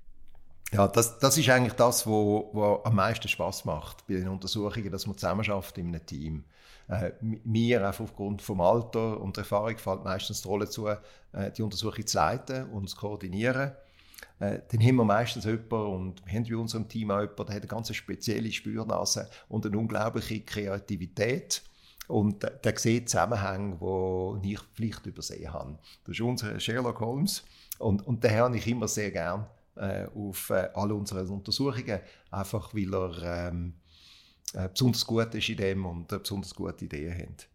Ja, 0.74 0.88
das, 0.88 1.20
das 1.20 1.38
ist 1.38 1.50
eigentlich 1.50 1.74
das, 1.74 2.06
was 2.06 2.08
wo, 2.08 2.50
wo 2.54 2.82
am 2.84 2.96
meisten 2.96 3.28
Spaß 3.28 3.66
macht 3.66 4.08
bei 4.08 4.16
den 4.16 4.30
Untersuchungen, 4.30 4.92
dass 4.92 5.06
man 5.06 5.18
zusammenarbeitet 5.18 5.78
in 5.78 5.88
einem 5.88 6.06
Team. 6.06 6.44
Äh, 6.88 7.12
mir, 7.22 7.86
einfach 7.86 8.04
aufgrund 8.04 8.42
vom 8.42 8.62
Alter 8.62 9.20
und 9.20 9.38
der 9.38 9.44
Erfahrung, 9.44 9.78
fällt 9.78 10.04
meistens 10.04 10.42
die 10.42 10.48
Rolle 10.48 10.70
zu, 10.70 10.88
äh, 10.88 10.98
die 11.56 11.62
Untersuchung 11.62 12.06
zu 12.06 12.18
leiten 12.18 12.70
und 12.70 12.90
zu 12.90 12.98
koordinieren. 12.98 13.72
Äh, 14.40 14.60
dann 14.70 14.82
haben 14.82 14.96
wir 14.96 15.06
meistens 15.06 15.46
jemanden, 15.46 15.74
und 15.74 16.26
wir 16.26 16.34
haben 16.34 16.48
bei 16.50 16.56
unserem 16.56 16.88
Team 16.88 17.12
auch 17.12 17.20
jemanden, 17.20 17.46
der 17.46 17.56
hat 17.56 17.62
eine 17.62 17.68
ganz 17.68 17.94
spezielle 17.96 18.52
Spürnase 18.52 19.30
und 19.48 19.66
eine 19.66 19.78
unglaubliche 19.78 20.42
Kreativität 20.42 21.64
und 22.12 22.44
der 22.44 22.78
sieht 22.78 23.10
Zusammenhänge, 23.10 23.78
die 24.44 24.54
ich 24.54 24.60
vielleicht 24.74 25.06
übersehen 25.06 25.52
habe. 25.52 25.80
Das 26.06 26.16
ist 26.16 26.22
unser 26.22 26.60
Sherlock 26.60 27.00
Holmes 27.00 27.44
und, 27.80 28.06
und 28.06 28.24
den 28.24 28.32
habe 28.32 28.58
ich 28.58 28.68
immer 28.68 28.88
sehr 28.88 29.12
gern 29.12 29.48
äh, 29.76 30.06
auf 30.08 30.50
äh, 30.50 30.70
all 30.74 30.92
unseren 30.92 31.28
Untersuchungen, 31.30 32.00
einfach 32.30 32.74
weil 32.74 32.94
er 32.94 33.50
ähm, 33.50 33.74
äh, 34.54 34.68
besonders 34.68 35.06
gut 35.06 35.34
ist 35.36 35.50
in 35.50 35.58
dem 35.58 35.86
und 35.86 36.12
äh, 36.12 36.20
besonders 36.20 36.54
gute 36.54 36.86
Ideen 36.86 37.18
hat. 37.18 37.48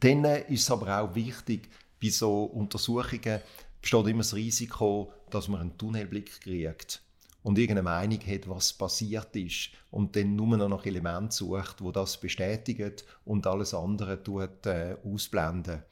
Dann 0.00 0.24
äh, 0.24 0.42
ist 0.52 0.62
es 0.62 0.70
aber 0.70 1.00
auch 1.00 1.14
wichtig, 1.14 1.70
bei 2.00 2.10
so 2.10 2.44
Untersuchungen 2.44 3.40
besteht 3.80 4.06
immer 4.06 4.18
das 4.18 4.34
Risiko, 4.34 5.12
dass 5.30 5.48
man 5.48 5.60
einen 5.60 5.78
Tunnelblick 5.78 6.40
kriegt 6.40 7.02
und 7.42 7.58
irgendeine 7.58 7.82
Meinung 7.82 8.20
hat, 8.20 8.48
was 8.48 8.72
passiert 8.72 9.34
ist 9.36 9.70
und 9.90 10.16
dann 10.16 10.36
nur 10.36 10.56
noch 10.56 10.68
nach 10.68 10.86
Elementen 10.86 11.30
sucht, 11.30 11.82
wo 11.82 11.90
das 11.90 12.20
bestätigt 12.20 13.04
und 13.24 13.46
alles 13.46 13.74
andere 13.74 14.22
tut, 14.22 14.66
äh, 14.66 14.96
ausblenden. 15.04 15.82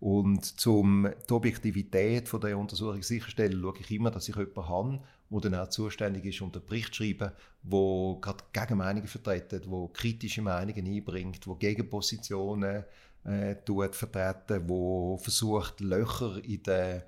Und 0.00 0.44
zum 0.44 1.08
die 1.28 1.32
Objektivität 1.32 2.28
von 2.28 2.40
der 2.40 2.56
Untersuchung 2.56 3.02
sicherstellen, 3.02 3.60
schaue 3.60 3.78
ich 3.80 3.90
immer, 3.90 4.10
dass 4.10 4.28
ich 4.28 4.36
jemanden 4.36 4.68
habe, 4.68 5.00
der 5.30 5.40
dann 5.40 5.54
auch 5.56 5.68
zuständig 5.68 6.24
ist 6.24 6.40
und 6.40 6.56
einen 6.56 6.64
Bericht 6.64 6.94
schreiben, 6.94 7.32
wo 7.62 8.16
gerade 8.20 8.44
Gegenmeinungen 8.52 9.08
vertreten, 9.08 9.62
wo 9.66 9.88
kritische 9.88 10.40
Meinungen 10.40 10.86
einbringt, 10.86 11.46
wo 11.46 11.56
Gegenpositionen 11.56 12.84
äh, 13.24 13.56
vertreten, 13.90 14.68
wo 14.68 15.18
versucht 15.18 15.80
Löcher 15.80 16.42
in 16.44 16.62
der 16.62 17.06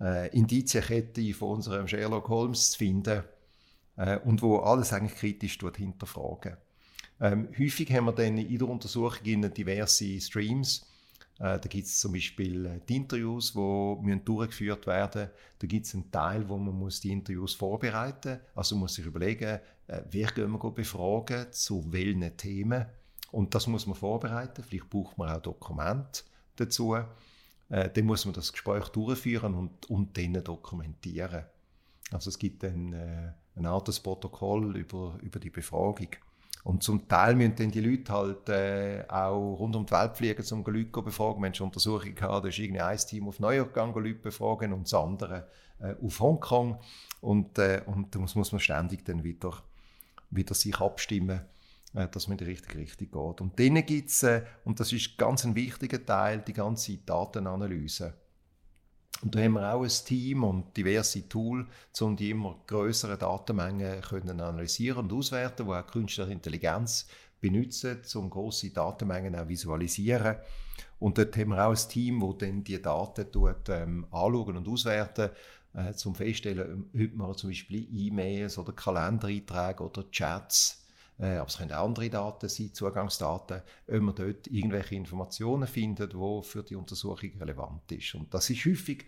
äh, 0.00 0.28
Indizienkette 0.36 1.34
von 1.34 1.56
unserem 1.56 1.88
Sherlock 1.88 2.28
Holmes 2.28 2.72
zu 2.72 2.78
finden 2.78 3.22
äh, 3.96 4.18
und 4.18 4.42
wo 4.42 4.58
alles 4.58 4.92
eigentlich 4.92 5.18
kritisch 5.18 5.58
hinterfragen. 5.76 6.56
Ähm, 7.20 7.48
häufig 7.58 7.92
haben 7.92 8.06
wir 8.06 8.12
dann 8.12 8.38
in 8.38 8.58
der 8.58 8.68
Untersuchung 8.68 9.52
diverse 9.52 10.20
Streams. 10.20 10.86
Äh, 11.38 11.58
da 11.58 11.68
gibt 11.68 11.86
es 11.86 11.98
zum 12.00 12.12
Beispiel 12.12 12.66
äh, 12.66 12.80
die 12.88 12.96
Interviews, 12.96 13.52
die 13.52 14.24
durchgeführt 14.24 14.86
werden 14.86 15.30
Da 15.58 15.66
gibt 15.66 15.86
es 15.86 15.94
einen 15.94 16.10
Teil, 16.10 16.48
wo 16.48 16.56
man 16.56 16.74
muss 16.74 17.00
die 17.00 17.12
Interviews 17.12 17.54
vorbereiten 17.54 18.32
muss. 18.32 18.56
Also 18.56 18.74
man 18.74 18.82
muss 18.82 18.94
sich 18.94 19.06
überlegen, 19.06 19.60
äh, 19.88 20.02
wer 20.10 20.28
gehen 20.28 20.50
wir 20.50 20.70
befragen, 20.70 21.46
zu 21.52 21.84
welchen 21.92 22.36
Themen. 22.36 22.86
Und 23.30 23.54
das 23.54 23.66
muss 23.66 23.86
man 23.86 23.96
vorbereiten. 23.96 24.62
Vielleicht 24.62 24.90
braucht 24.90 25.18
man 25.18 25.30
auch 25.30 25.42
Dokumente 25.42 26.22
dazu 26.56 26.96
äh, 27.68 27.90
dann 27.90 28.04
muss 28.04 28.24
man 28.24 28.34
das 28.34 28.52
Gespräch 28.52 28.88
durchführen 28.88 29.54
und, 29.54 29.88
und 29.90 30.16
dann 30.16 30.42
dokumentieren. 30.42 31.44
Also 32.10 32.30
es 32.30 32.38
gibt 32.38 32.62
dann 32.62 32.92
äh, 32.92 33.32
ein 33.56 33.66
Art 33.66 34.02
Protokoll 34.02 34.76
über, 34.76 35.18
über 35.22 35.38
die 35.38 35.50
Befragung. 35.50 36.08
Und 36.64 36.82
zum 36.82 37.06
Teil 37.08 37.34
müssen 37.34 37.56
dann 37.56 37.70
die 37.70 37.80
Leute 37.80 38.12
halt 38.12 38.48
äh, 38.48 39.04
auch 39.08 39.54
rund 39.58 39.76
um 39.76 39.86
die 39.86 39.92
Welt 39.92 40.16
fliegen, 40.16 40.44
um 40.52 40.64
Leute 40.64 40.92
zu 40.92 41.02
befragen. 41.02 41.42
Wenn 41.42 41.52
es 41.52 41.60
Untersuchungen 41.60 42.14
gehabt 42.14 42.44
da 42.44 42.48
ist 42.48 42.58
irgendwie 42.58 42.80
ein 42.80 42.98
Team 42.98 43.28
auf 43.28 43.40
New 43.40 43.50
York 43.50 43.74
gegangen, 43.74 43.94
Leute 43.94 44.14
befragen 44.14 44.72
und 44.72 44.84
das 44.84 44.94
andere 44.94 45.48
äh, 45.78 45.94
auf 46.02 46.20
Hongkong. 46.20 46.78
Und, 47.20 47.58
äh, 47.58 47.82
und 47.86 48.14
da 48.14 48.18
muss, 48.18 48.34
muss 48.34 48.52
man 48.52 48.60
ständig 48.60 49.04
dann 49.04 49.24
wieder, 49.24 49.52
wieder 50.30 50.54
sich 50.54 50.78
abstimmen 50.80 51.40
dass 51.92 52.28
man 52.28 52.38
in 52.38 52.44
die 52.44 52.50
richtige 52.50 52.78
Richtung 52.78 53.10
geht. 53.10 53.40
Und 53.40 53.58
dann 53.58 53.86
gibt 53.86 54.10
es, 54.10 54.22
äh, 54.22 54.42
und 54.64 54.78
das 54.78 54.92
ist 54.92 55.16
ganz 55.16 55.44
ein 55.44 55.54
wichtiger 55.54 56.04
Teil, 56.04 56.42
die 56.46 56.52
ganze 56.52 56.98
Datenanalyse. 56.98 58.14
Und 59.22 59.34
da 59.34 59.40
haben 59.40 59.54
wir 59.54 59.74
auch 59.74 59.82
ein 59.82 59.90
Team 60.04 60.44
und 60.44 60.76
diverse 60.76 61.28
Tools, 61.28 61.66
um 62.00 62.16
die 62.16 62.30
immer 62.30 62.60
größeren 62.66 63.18
Datenmengen 63.18 64.00
können 64.02 64.40
analysieren 64.40 65.06
und 65.06 65.12
auswerten, 65.12 65.66
wo 65.66 65.74
auch 65.74 65.86
künstliche 65.86 66.30
Intelligenz 66.30 67.08
benutzen, 67.40 67.98
um 68.14 68.30
große 68.30 68.70
Datenmengen 68.70 69.34
auch 69.34 69.48
visualisieren. 69.48 70.36
Und 71.00 71.18
dort 71.18 71.36
haben 71.36 71.50
wir 71.50 71.66
auch 71.66 71.70
ein 71.70 71.88
Team, 71.88 72.20
das 72.20 72.38
dann 72.38 72.62
die 72.62 72.80
Daten 72.80 73.32
tut, 73.32 73.68
ähm, 73.68 74.06
anschauen 74.10 74.56
und 74.56 74.68
auswerten, 74.68 75.30
äh, 75.74 75.92
zum 75.94 76.14
feststellen, 76.14 76.90
ob 76.94 77.14
man 77.14 77.34
zum 77.34 77.50
Beispiel 77.50 77.88
E-Mails 77.90 78.58
oder 78.58 78.72
Kalendereinträge 78.72 79.82
oder 79.82 80.08
Chats 80.10 80.84
äh, 80.84 80.87
aber 81.18 81.46
es 81.46 81.58
können 81.58 81.72
auch 81.72 81.84
andere 81.84 82.10
Daten 82.10 82.48
sein, 82.48 82.72
Zugangsdaten, 82.72 83.62
ob 83.88 84.00
man 84.00 84.14
dort 84.14 84.46
irgendwelche 84.46 84.94
Informationen 84.94 85.66
findet, 85.66 86.12
die 86.12 86.42
für 86.42 86.62
die 86.62 86.76
Untersuchung 86.76 87.30
relevant 87.40 87.90
ist. 87.90 88.14
Und 88.14 88.32
das 88.32 88.50
ist 88.50 88.64
häufig 88.64 89.04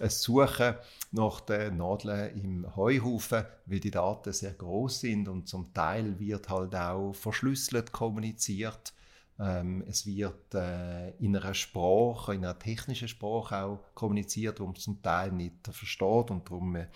ein 0.00 0.10
Suchen 0.10 0.74
nach 1.12 1.40
den 1.40 1.78
Nadeln 1.78 2.36
im 2.36 2.76
Heuhaufen, 2.76 3.44
weil 3.66 3.80
die 3.80 3.90
Daten 3.90 4.32
sehr 4.32 4.52
groß 4.52 5.00
sind 5.00 5.28
und 5.28 5.48
zum 5.48 5.72
Teil 5.72 6.18
wird 6.18 6.48
halt 6.48 6.74
auch 6.74 7.14
verschlüsselt 7.14 7.92
kommuniziert. 7.92 8.92
Ähm, 9.38 9.84
es 9.86 10.06
wird 10.06 10.54
äh, 10.54 11.10
in 11.18 11.36
einer 11.36 11.54
Sprache, 11.54 12.34
in 12.34 12.44
einer 12.44 12.58
technischen 12.58 13.08
Sprache 13.08 13.64
auch 13.64 13.80
kommuniziert, 13.94 14.58
die 14.58 14.62
man 14.62 14.74
zum 14.74 15.02
Teil 15.02 15.32
nicht 15.32 15.66
versteht 15.70 16.30
und 16.30 16.48
darum 16.48 16.76
äh, 16.76 16.86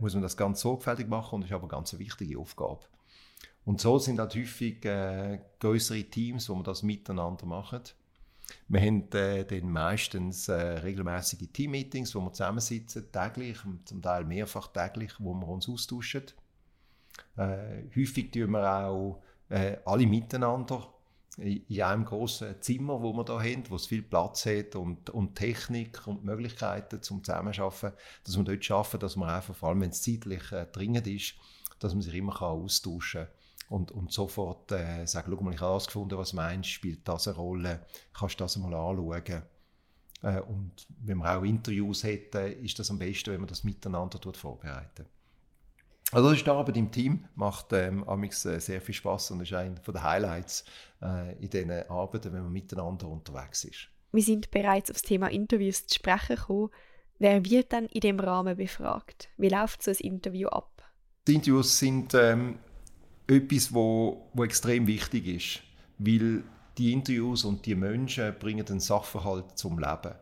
muss 0.00 0.14
man 0.14 0.22
das 0.22 0.36
ganz 0.36 0.60
sorgfältig 0.60 1.08
machen 1.08 1.36
und 1.36 1.40
das 1.42 1.50
ist 1.50 1.54
aber 1.54 1.64
eine 1.64 1.70
ganz 1.70 1.98
wichtige 1.98 2.38
Aufgabe. 2.38 2.80
Und 3.68 3.82
so 3.82 3.98
sind 3.98 4.18
halt 4.18 4.34
häufig 4.34 4.82
äh, 4.86 5.40
größere 5.60 6.02
Teams, 6.04 6.48
wo 6.48 6.54
wir 6.54 6.62
das 6.62 6.82
miteinander 6.82 7.44
machen. 7.44 7.82
Wir 8.66 8.80
haben 8.80 9.12
äh, 9.12 9.44
dann 9.44 9.70
meistens 9.70 10.48
äh, 10.48 10.54
regelmäßige 10.54 11.52
Teammeetings, 11.52 12.14
wo 12.14 12.20
wir 12.20 12.32
zusammensitzen, 12.32 13.12
täglich, 13.12 13.58
zum 13.84 14.00
Teil 14.00 14.24
mehrfach 14.24 14.68
täglich, 14.68 15.12
wo 15.18 15.34
wir 15.34 15.46
uns 15.46 15.68
austauschen. 15.68 16.22
Äh, 17.36 17.82
häufig 17.94 18.30
tun 18.30 18.52
wir 18.52 18.86
auch 18.86 19.22
äh, 19.50 19.76
alle 19.84 20.06
miteinander 20.06 20.88
in 21.36 21.82
einem 21.82 22.06
großen 22.06 22.62
Zimmer, 22.62 23.02
wo 23.02 23.12
wir 23.12 23.24
da 23.24 23.38
haben, 23.38 23.64
wo 23.68 23.74
es 23.74 23.84
viel 23.84 24.02
Platz 24.02 24.46
hat 24.46 24.76
und, 24.76 25.10
und 25.10 25.34
Technik 25.34 26.06
und 26.06 26.24
Möglichkeiten 26.24 27.02
zum 27.02 27.22
Zusammenarbeiten, 27.22 27.92
dass 28.24 28.34
wir 28.34 28.44
dort 28.44 28.64
schaffen, 28.64 28.98
dass 28.98 29.16
man 29.16 29.28
einfach, 29.28 29.54
vor 29.54 29.68
allem 29.68 29.82
wenn 29.82 29.90
es 29.90 30.00
zeitlich 30.00 30.52
äh, 30.52 30.64
dringend 30.72 31.06
ist, 31.06 31.34
dass 31.80 31.92
man 31.92 32.00
sich 32.00 32.14
immer 32.14 32.32
kann 32.32 32.48
austauschen 32.48 33.26
kann 33.26 33.38
und, 33.68 33.90
und 33.92 34.12
sofort 34.12 34.72
äh, 34.72 35.06
sagen, 35.06 35.32
schau 35.34 35.42
mal, 35.42 35.54
ich 35.54 35.60
habe 35.60 35.74
das 35.74 35.86
gefunden, 35.86 36.16
was 36.16 36.32
meinst, 36.32 36.70
spielt 36.70 37.06
das 37.06 37.28
eine 37.28 37.36
Rolle, 37.36 37.86
kannst 38.12 38.40
du 38.40 38.44
das 38.44 38.56
mal 38.56 38.74
anschauen. 38.74 39.42
Äh, 40.22 40.40
und 40.40 40.86
wenn 41.00 41.18
wir 41.18 41.36
auch 41.36 41.42
Interviews 41.42 42.02
hätten, 42.04 42.64
ist 42.64 42.78
das 42.78 42.90
am 42.90 42.98
besten, 42.98 43.32
wenn 43.32 43.40
man 43.40 43.48
das 43.48 43.64
miteinander 43.64 44.18
vorbereiten. 44.32 45.06
Also 46.10 46.30
das 46.30 46.38
ist 46.38 46.46
die 46.46 46.50
Arbeit 46.50 46.76
im 46.78 46.90
Team, 46.90 47.26
macht 47.34 47.72
ähm, 47.74 48.02
amix 48.08 48.44
äh, 48.46 48.58
sehr 48.60 48.80
viel 48.80 48.94
Spaß 48.94 49.32
und 49.32 49.42
ist 49.42 49.52
einer 49.52 49.74
der 49.74 50.02
Highlights 50.02 50.64
äh, 51.02 51.34
in 51.34 51.50
diesen 51.50 51.70
Arbeiten, 51.70 52.32
wenn 52.32 52.44
man 52.44 52.52
miteinander 52.52 53.08
unterwegs 53.08 53.64
ist. 53.64 53.88
Wir 54.12 54.22
sind 54.22 54.50
bereits 54.50 54.90
auf 54.90 54.96
das 54.96 55.02
Thema 55.02 55.30
Interviews 55.30 55.86
zu 55.86 55.96
sprechen 55.96 56.36
gekommen. 56.36 56.70
Wer 57.18 57.44
wird 57.44 57.74
dann 57.74 57.86
in 57.86 58.00
dem 58.00 58.20
Rahmen 58.20 58.56
befragt? 58.56 59.28
Wie 59.36 59.50
läuft 59.50 59.82
so 59.82 59.90
ein 59.90 59.98
Interview 59.98 60.48
ab? 60.48 60.82
Die 61.26 61.34
Interviews 61.34 61.78
sind 61.78 62.14
ähm, 62.14 62.58
etwas, 63.28 63.72
wo, 63.72 64.28
wo 64.32 64.44
extrem 64.44 64.86
wichtig 64.86 65.26
ist, 65.26 65.60
weil 65.98 66.42
die 66.78 66.92
Interviews 66.92 67.44
und 67.44 67.66
die 67.66 67.74
Menschen 67.74 68.34
bringen 68.38 68.64
den 68.64 68.80
Sachverhalt 68.80 69.58
zum 69.58 69.78
Leben. 69.78 70.14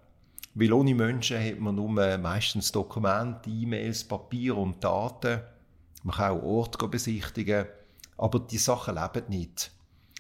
Weil 0.55 0.73
ohne 0.73 0.95
Menschen 0.95 1.43
hat 1.43 1.61
man 1.61 1.75
nur 1.75 1.91
meistens 1.91 2.73
Dokumente, 2.73 3.51
E-Mails, 3.51 4.05
Papier 4.05 4.57
und 4.57 4.83
Daten. 4.83 5.41
Man 6.03 6.17
kann 6.17 6.33
auch 6.33 6.43
Orte 6.43 6.89
besichtigen, 6.89 7.67
aber 8.17 8.41
die 8.41 8.59
Sachen 8.59 8.95
leben 8.95 9.29
nicht. 9.29 9.71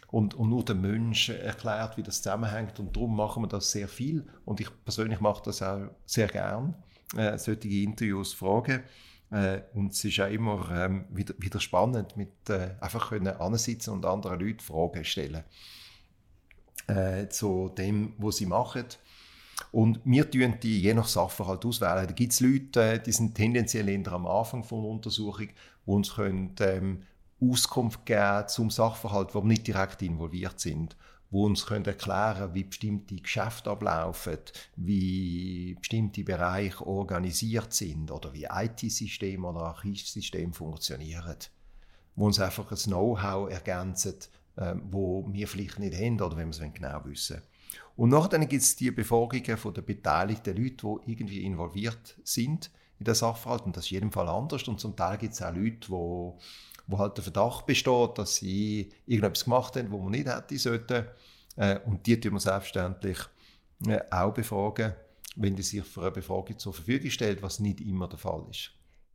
Und, 0.09 0.35
und 0.35 0.51
nur 0.51 0.65
der 0.65 0.75
Mensch 0.77 1.31
erklärt, 1.31 1.97
wie 1.97 2.03
das 2.03 2.23
zusammenhängt 2.23 2.79
und 2.79 2.95
darum 2.95 3.17
machen 3.17 3.43
wir 3.43 3.49
das 3.49 3.71
sehr 3.71 3.89
viel 3.89 4.25
und 4.45 4.61
ich 4.61 4.69
persönlich 4.85 5.21
mache 5.21 5.43
das 5.45 5.63
auch 5.63 5.89
sehr 6.05 6.29
gern, 6.29 6.75
äh, 7.17 7.37
solche 7.39 7.69
Interviews 7.69 8.33
fragen. 8.33 8.85
Äh, 9.31 9.61
und 9.75 9.93
es 9.93 10.05
ist 10.05 10.21
auch 10.21 10.31
immer 10.31 10.71
ähm, 10.73 11.05
wieder, 11.11 11.35
wieder 11.39 11.61
spannend, 11.61 12.17
mit 12.17 12.49
äh, 12.49 12.75
einfach 12.81 13.11
können 13.11 13.29
ansitzen 13.29 13.93
und 13.93 14.05
anderen 14.05 14.41
Leuten 14.41 14.61
Fragen 14.61 15.05
stellen 15.05 15.45
äh, 16.87 17.29
zu 17.29 17.71
dem, 17.77 18.15
was 18.19 18.37
sie 18.37 18.47
machen. 18.47 18.85
Und 19.73 20.01
wir 20.05 20.31
tun 20.31 20.57
die 20.63 20.81
je 20.81 20.95
nach 20.95 21.09
Sachverhalt 21.09 21.65
auswählen. 21.65 22.07
Da 22.07 22.13
gibt 22.13 22.33
es 22.33 22.41
Leute, 22.41 22.83
äh, 22.83 23.03
die 23.03 23.13
sind 23.13 23.35
tendenziell 23.35 23.89
eher 23.89 24.13
am 24.13 24.27
Anfang 24.27 24.63
von 24.63 24.83
der 24.83 24.91
Untersuchung, 24.91 25.49
die 25.49 25.91
uns 25.91 26.15
können, 26.15 26.55
ähm, 26.61 27.03
Auskunft 27.41 28.07
geben 28.07 28.49
zum 28.49 28.71
Sachverhalt, 28.71 29.35
wo 29.35 29.43
wir 29.43 29.49
nicht 29.49 29.67
direkt 29.67 30.03
involviert 30.03 30.61
sind 30.61 30.97
wo 31.31 31.47
uns 31.47 31.67
können 31.67 31.85
erklären 31.85 32.55
wie 32.55 32.65
bestimmte 32.65 33.17
Geschäfte 33.17 33.71
ablaufen, 33.71 34.39
wie 34.77 35.77
bestimmte 35.79 36.25
Bereiche 36.25 36.87
organisiert 36.87 37.73
sind 37.73 38.11
oder 38.11 38.33
wie 38.33 38.47
IT-Systeme 38.51 39.49
oder 39.49 39.63
Archivsysteme 39.63 40.53
funktionieren. 40.53 41.37
Wo 42.15 42.27
uns 42.27 42.41
einfach 42.41 42.71
ein 42.71 42.79
Know-how 42.79 43.51
ergänzen, 43.51 44.17
äh, 44.57 44.75
wo 44.91 45.27
wir 45.31 45.49
vielleicht 45.49 45.79
nicht 45.79 45.97
haben 45.97 46.21
oder 46.21 46.37
wenn 46.37 46.49
wir 46.49 46.65
es 46.65 46.75
genau 46.75 47.05
wissen. 47.05 47.43
Und 47.97 48.11
nachher 48.11 48.39
gibt 48.41 48.63
es 48.63 48.77
die 48.77 48.91
Befragungen 48.91 49.57
von 49.57 49.75
den 49.75 49.85
beteiligten 49.85 50.57
Leuten, 50.57 51.01
die 51.07 51.13
irgendwie 51.13 51.45
involviert 51.45 52.17
sind 52.25 52.71
in 52.99 53.05
der 53.05 53.15
Sachverhalt. 53.15 53.63
Und 53.63 53.77
das 53.77 53.85
ist 53.85 53.91
in 53.91 53.97
jedem 53.97 54.13
Fall 54.13 54.29
anders. 54.29 54.67
Und 54.69 54.81
zum 54.81 54.95
Teil 54.97 55.19
gibt 55.19 55.33
es 55.33 55.43
auch 55.43 55.55
Leute, 55.55 55.89
die 55.89 56.33
wo 56.87 56.99
halt 56.99 57.17
der 57.17 57.25
Verdacht 57.25 57.67
besteht, 57.67 58.19
dass 58.19 58.37
sie 58.37 58.91
irgendetwas 59.07 59.45
gemacht 59.45 59.77
haben, 59.77 59.91
wo 59.91 59.99
man 59.99 60.13
nicht 60.13 60.29
hätte 60.29 60.59
sollten. 60.59 61.07
Äh, 61.57 61.81
und 61.87 62.07
die 62.07 62.21
tun 62.21 62.33
wir 62.33 62.41
selbstverständlich 62.41 63.19
äh, 63.87 64.01
auch 64.11 64.33
befragen, 64.33 64.95
wenn 65.37 65.57
die 65.57 65.63
sich 65.63 65.85
für 65.85 66.03
eine 66.03 66.11
Befragung 66.13 66.59
zur 66.59 66.73
Verfügung 66.73 67.11
stellt, 67.11 67.43
was 67.43 67.61
nicht 67.61 67.81
immer 67.81 68.09
der 68.09 68.19
Fall 68.19 68.45
ist. 68.51 68.71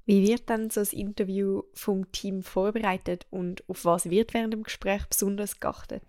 Wie 0.06 0.28
wird 0.28 0.50
dann 0.50 0.70
so 0.70 0.82
ein 0.82 0.88
Interview 0.88 1.64
vom 1.74 2.12
Team 2.12 2.44
vorbereitet 2.44 3.28
und 3.30 3.68
auf 3.70 3.86
was 3.86 4.10
wird 4.10 4.34
während 4.34 4.54
dem 4.54 4.64
Gespräch 4.64 5.06
besonders 5.06 5.60
geachtet? 5.60 6.04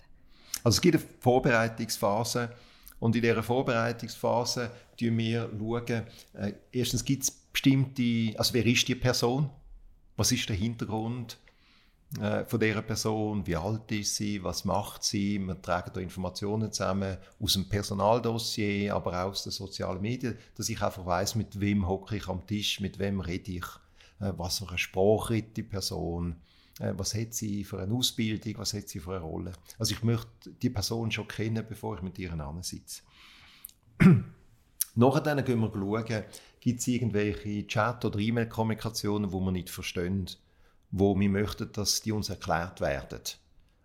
Also 0.65 0.77
es 0.77 0.81
gibt 0.81 0.97
eine 0.97 1.05
Vorbereitungsphase 1.21 2.53
und 2.99 3.17
in 3.17 3.23
dieser 3.23 3.43
Vorbereitungsphase 3.43 4.71
schauen 4.99 5.19
wir, 5.19 5.51
schauen, 5.59 6.07
äh, 6.35 6.53
erstens 6.73 7.05
gibt 7.05 7.25
es 7.25 7.31
bestimmte, 7.31 8.39
also 8.39 8.55
wer 8.55 8.65
ist 8.65 8.89
die 8.89 8.95
Person, 8.95 9.51
was 10.17 10.33
ist 10.33 10.49
der 10.49 10.57
Hintergrund, 10.57 11.39
äh, 12.21 12.45
von 12.45 12.61
dieser 12.61 12.83
Person, 12.83 13.47
wie 13.47 13.57
alt 13.57 13.91
ist 13.91 14.17
sie, 14.17 14.43
was 14.45 14.65
macht 14.65 15.03
sie. 15.03 15.39
Wir 15.39 15.61
tragen 15.63 15.93
da 15.95 16.01
Informationen 16.01 16.71
zusammen 16.71 17.17
aus 17.41 17.55
dem 17.55 17.69
Personaldossier, 17.69 18.95
aber 18.95 19.13
auch 19.13 19.31
aus 19.31 19.45
den 19.45 19.53
sozialen 19.53 20.03
Medien, 20.03 20.37
dass 20.57 20.69
ich 20.69 20.83
einfach 20.83 21.07
weiß, 21.07 21.37
mit 21.37 21.59
wem 21.59 21.89
hocke 21.89 22.17
ich 22.17 22.29
am 22.29 22.47
Tisch, 22.47 22.81
mit 22.81 22.99
wem 22.99 23.21
rede 23.21 23.53
ich, 23.53 23.65
äh, 24.21 24.33
was 24.37 24.59
für 24.59 24.69
eine 24.69 24.79
Sprache 24.79 25.35
redet 25.35 25.57
die 25.57 25.63
Person, 25.63 26.37
äh, 26.81 26.93
was 26.97 27.15
hat 27.15 27.33
sie 27.33 27.65
für 27.65 27.81
eine 27.81 27.95
Ausbildung, 27.95 28.55
was 28.59 28.75
hat 28.75 28.89
sie 28.89 29.01
für 29.01 29.13
eine 29.17 29.21
Rolle. 29.21 29.53
Also 29.79 29.95
ich 29.95 30.03
möchte 30.03 30.51
die 30.61 30.71
Person 30.71 31.11
schon 31.11 31.29
kennen, 31.29 31.65
bevor 31.67 31.97
ich 31.97 32.03
mit 32.03 32.19
ihr 32.19 32.37
sitze. 32.61 33.03
Nachher 34.95 35.43
gehen 35.43 35.61
wir 35.61 35.73
schauen, 35.73 36.25
gibt 36.61 36.81
es 36.81 36.87
irgendwelche 36.87 37.67
Chat- 37.67 38.05
oder 38.05 38.19
E-Mail-Kommunikationen, 38.19 39.31
die 39.31 39.35
wir 39.35 39.53
nicht 39.53 39.71
verstehen 39.71 40.29
wo 40.93 41.19
wir 41.19 41.29
möchten, 41.29 41.73
dass 41.73 42.03
die 42.03 42.13
uns 42.13 42.29
erklärt 42.29 42.81
werden. 42.81 43.21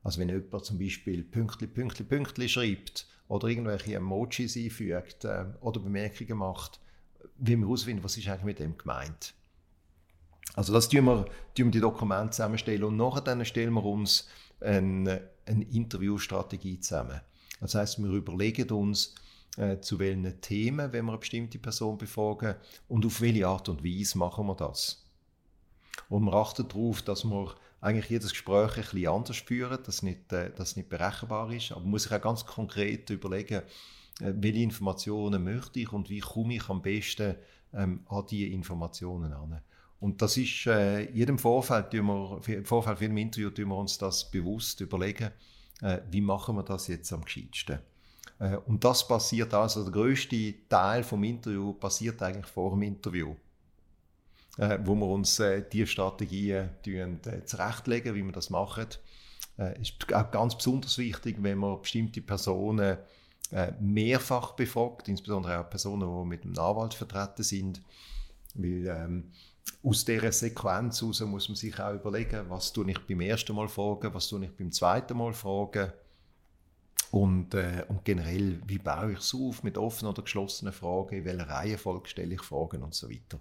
Also 0.04 0.20
wenn 0.20 0.30
jemand 0.30 0.66
zum 0.66 0.78
Beispiel 0.78 1.24
Pünktli, 1.24 1.68
Pünktli, 1.68 2.06
Pünktli 2.06 2.48
schreibt 2.48 3.08
oder 3.28 3.48
irgendwelche 3.48 3.96
Emojis 3.96 4.56
einfügt 4.56 5.26
äh, 5.26 5.46
oder 5.62 5.80
Bemerkungen 5.80 6.38
macht, 6.38 6.80
wie 7.38 7.56
wir 7.56 7.66
herausfinden, 7.66 8.04
was 8.04 8.18
ist 8.18 8.28
eigentlich 8.28 8.44
mit 8.44 8.60
dem 8.60 8.78
gemeint. 8.78 9.34
Also 10.54 10.74
das 10.74 10.90
tun 10.90 11.06
wir, 11.06 11.26
tun 11.56 11.66
wir 11.66 11.72
die 11.72 11.80
Dokumente 11.80 12.32
zusammenstellen 12.32 12.84
und 12.84 12.98
nachher 12.98 13.22
dann 13.22 13.44
stellen 13.46 13.74
wir 13.74 13.84
uns 13.84 14.28
eine, 14.60 15.30
eine 15.46 15.64
Interviewstrategie 15.66 16.80
zusammen. 16.80 17.22
Das 17.60 17.76
heißt, 17.76 18.00
wir 18.00 18.10
überlegen 18.10 18.70
uns, 18.72 19.16
äh, 19.58 19.80
zu 19.80 20.00
welchen 20.00 20.40
Themen, 20.42 20.94
wenn 20.94 21.06
wir 21.06 21.12
eine 21.12 21.20
bestimmte 21.20 21.60
Person 21.60 21.98
befragen 21.98 22.56
und 22.88 23.06
auf 23.06 23.22
welche 23.22 23.48
Art 23.48 23.70
und 23.70 23.84
Weise 23.84 24.18
machen 24.18 24.46
wir 24.48 24.56
das. 24.56 25.07
Und 26.10 26.24
wir 26.24 26.34
achten 26.34 26.68
darauf, 26.68 27.02
dass 27.02 27.24
wir 27.24 27.56
eigentlich 27.82 28.10
jedes 28.10 28.32
Gespräch 28.32 28.78
ein 28.78 28.84
bisschen 28.84 29.08
anders 29.08 29.38
führen, 29.38 29.80
dass 29.84 30.04
nicht, 30.04 30.32
äh, 30.34 30.52
das 30.56 30.76
nicht 30.76 30.90
berechenbar 30.90 31.52
ist. 31.52 31.72
Aber 31.72 31.82
man 31.82 31.92
muss 31.92 32.04
sich 32.04 32.14
auch 32.14 32.22
ganz 32.22 32.46
konkret 32.46 33.10
überlegen, 33.10 33.62
äh, 34.22 34.34
welche 34.36 34.60
Informationen 34.60 35.44
möchte 35.44 35.80
ich 35.80 35.92
und 35.92 36.10
wie 36.10 36.20
komme 36.20 36.56
ich 36.56 36.70
am 36.70 36.82
besten 36.82 37.36
ähm, 37.74 38.02
an 38.08 38.26
diese 38.30 38.52
Informationen 38.52 39.34
an. 39.34 39.62
Und 40.00 40.22
das 40.22 40.38
ist 40.38 40.68
äh, 40.68 41.06
in 41.06 41.16
jedem 41.16 41.40
Vorfeld, 41.40 41.92
wir, 41.92 42.42
im 42.48 42.66
Vorfeld 42.66 43.02
jedem 43.02 43.18
Interview 43.18 43.50
tun 43.50 43.70
wir 43.70 43.78
uns 43.78 43.98
das 43.98 44.30
bewusst 44.30 44.80
überlegen, 44.82 45.32
äh, 45.82 46.00
wie 46.12 46.22
machen 46.22 46.56
wir 46.56 46.64
das 46.64 46.88
jetzt 46.88 47.12
am 47.14 47.24
gescheitsten. 47.24 47.80
Äh, 48.40 48.58
und 48.58 48.84
das 48.84 49.08
passiert 49.08 49.54
also, 49.54 49.84
der 49.84 49.92
größte 49.92 50.68
Teil 50.70 51.04
vom 51.04 51.24
Interview 51.24 51.74
passiert 51.74 52.22
eigentlich 52.22 52.46
vor 52.46 52.72
dem 52.72 52.84
Interview. 52.84 53.36
Äh, 54.58 54.80
wo 54.84 54.96
wir 54.96 55.06
uns 55.06 55.40
äh, 55.40 55.64
die 55.72 55.86
Strategien 55.86 56.70
äh, 56.86 57.46
zurechtlegen, 57.46 58.16
wie 58.16 58.24
wir 58.24 58.32
das 58.32 58.50
machen. 58.50 58.88
Äh, 59.60 59.80
ist 59.80 60.12
auch 60.14 60.32
ganz 60.32 60.56
besonders 60.56 60.98
wichtig, 60.98 61.38
wenn 61.40 61.60
man 61.60 61.80
bestimmte 61.82 62.22
Personen 62.22 62.98
äh, 63.52 63.72
mehrfach 63.80 64.54
befragt, 64.54 65.08
insbesondere 65.08 65.60
auch 65.60 65.70
Personen, 65.70 66.10
die 66.10 66.28
mit 66.28 66.44
einem 66.44 66.58
Anwalt 66.58 66.94
vertreten 66.94 67.44
sind, 67.44 67.82
weil 68.56 68.88
ähm, 68.88 69.32
aus 69.84 70.04
dieser 70.06 70.32
Sequenz 70.32 71.02
heraus 71.02 71.22
muss 71.22 71.50
man 71.50 71.56
sich 71.56 71.80
auch 71.80 71.94
überlegen, 71.94 72.50
was 72.50 72.74
tue 72.74 72.90
ich 72.90 73.00
beim 73.06 73.22
ersten 73.22 73.56
Mal 73.56 73.68
fragen, 73.68 74.14
was 74.14 74.28
tue 74.28 74.44
ich 74.44 74.52
beim 74.52 74.72
zweiten 74.72 75.18
Mal 75.18 75.34
fragen 75.34 75.92
und, 77.12 77.54
äh, 77.54 77.86
und 77.88 78.04
generell, 78.04 78.60
wie 78.66 78.80
baue 78.80 79.14
ich 79.14 79.20
es 79.20 79.34
auf 79.34 79.64
mit 79.64 79.78
offenen 79.78 80.12
oder 80.12 80.24
geschlossenen 80.24 80.74
Fragen, 80.74 81.16
in 81.16 81.26
welcher 81.26 81.48
Reihenfolge 81.48 82.10
stelle 82.10 82.34
ich 82.36 82.42
Fragen 82.42 82.84
und 82.84 82.96
so 82.96 83.10
weiter. 83.10 83.40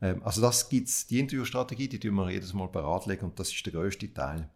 Ähm, 0.00 0.22
also 0.24 0.40
das 0.40 0.68
gibt's, 0.68 1.06
die 1.06 1.20
Interviewstrategie, 1.20 1.88
die 1.88 2.00
tun 2.00 2.14
wir 2.14 2.30
jedes 2.30 2.52
Mal 2.52 2.68
beratlegen 2.68 3.28
und 3.28 3.38
das 3.38 3.52
ist 3.52 3.64
der 3.66 3.72
größte 3.72 4.12
Teil. 4.12 4.48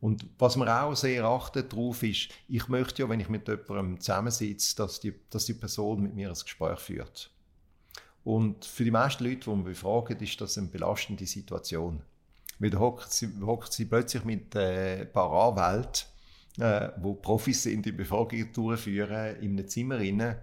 Und 0.00 0.26
was 0.38 0.56
wir 0.56 0.82
auch 0.82 0.94
sehr 0.94 1.24
achten 1.24 1.68
darauf 1.68 2.02
ist, 2.02 2.28
ich 2.48 2.68
möchte 2.68 3.02
ja, 3.02 3.08
wenn 3.08 3.20
ich 3.20 3.28
mit 3.28 3.48
jemandem 3.48 4.00
zusammensitze, 4.00 4.76
dass 4.76 5.00
die, 5.00 5.14
dass 5.30 5.46
die 5.46 5.54
Person 5.54 6.02
mit 6.02 6.14
mir 6.14 6.28
ein 6.28 6.34
Gespräch 6.34 6.78
führt. 6.78 7.30
Und 8.22 8.64
für 8.64 8.84
die 8.84 8.90
meisten 8.90 9.24
Leute, 9.24 9.40
die 9.40 9.46
wir 9.46 9.64
befragen, 9.64 10.18
ist 10.18 10.40
das 10.40 10.58
eine 10.58 10.66
belastende 10.66 11.26
Situation. 11.26 12.02
Weil 12.58 12.70
da 12.70 12.78
hockt 12.78 13.12
sie, 13.12 13.28
sie 13.70 13.84
plötzlich 13.84 14.24
mit 14.24 14.54
äh, 14.54 15.02
ein 15.02 15.12
paar 15.12 15.30
Anwälten, 15.30 16.06
äh, 16.58 16.90
wo 17.00 17.14
Profis 17.14 17.62
sind, 17.62 17.86
die 17.86 17.92
Befragungen 17.92 18.52
durchführen, 18.52 19.36
in 19.40 19.52
einem 19.52 19.68
Zimmer 19.68 19.98
rein 19.98 20.36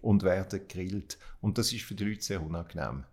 und 0.00 0.22
werden 0.22 0.66
gegrillt. 0.66 1.18
Und 1.40 1.58
das 1.58 1.72
ist 1.72 1.84
für 1.84 1.94
die 1.94 2.04
Leute 2.04 2.22
sehr 2.22 2.42
unangenehm. 2.42 3.04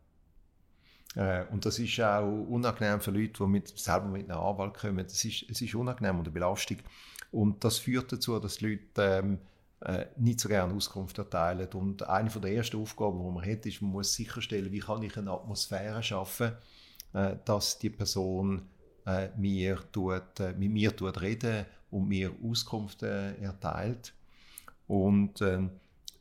Äh, 1.16 1.46
und 1.52 1.66
das 1.66 1.80
ist 1.80 2.00
auch 2.02 2.46
unangenehm 2.48 3.00
für 3.00 3.12
Leute, 3.12 3.34
die 3.44 3.48
mit, 3.48 3.68
selber 3.78 4.08
mit 4.08 4.30
einem 4.30 4.40
Anwalt 4.40 4.74
kommen. 4.74 5.06
Das 5.06 5.24
ist, 5.24 5.46
es 5.50 5.62
ist 5.62 5.76
unangenehm 5.76 6.20
und 6.20 6.26
eine 6.26 6.34
Belastung. 6.34 6.78
Und 7.32 7.64
das 7.64 7.80
führt 7.80 8.12
dazu, 8.12 8.40
dass 8.40 8.58
die 8.58 8.72
Leute 8.72 8.84
ähm, 9.02 9.40
äh, 9.82 10.06
nicht 10.18 10.40
so 10.40 10.50
gerne 10.50 10.74
Auskunft 10.74 11.18
erteilen. 11.18 11.68
Und 11.74 12.08
eine 12.08 12.30
der 12.30 12.54
ersten 12.54 12.78
Aufgaben, 12.78 13.20
die 13.20 13.32
man 13.32 13.46
hat, 13.46 13.66
ist, 13.66 13.82
man 13.82 13.92
muss 13.92 14.14
sicherstellen, 14.14 14.72
wie 14.72 14.80
kann 14.80 15.04
ich 15.04 15.18
eine 15.18 15.32
Atmosphäre 15.32 16.02
schaffen, 16.02 16.54
äh, 17.14 17.36
dass 17.46 17.80
die 17.80 17.90
Person 17.90 18.64
äh, 19.06 19.30
mir 19.38 19.80
tut, 19.92 20.40
äh, 20.40 20.54
mit 20.54 20.72
mir 20.72 20.96
tut 20.96 21.22
reden 21.22 21.66
und 21.92 22.08
mir 22.08 22.32
Auskunft 22.44 23.04
äh, 23.04 23.36
erteilt. 23.36 24.14
Und 24.88 25.42
ähm, 25.42 25.72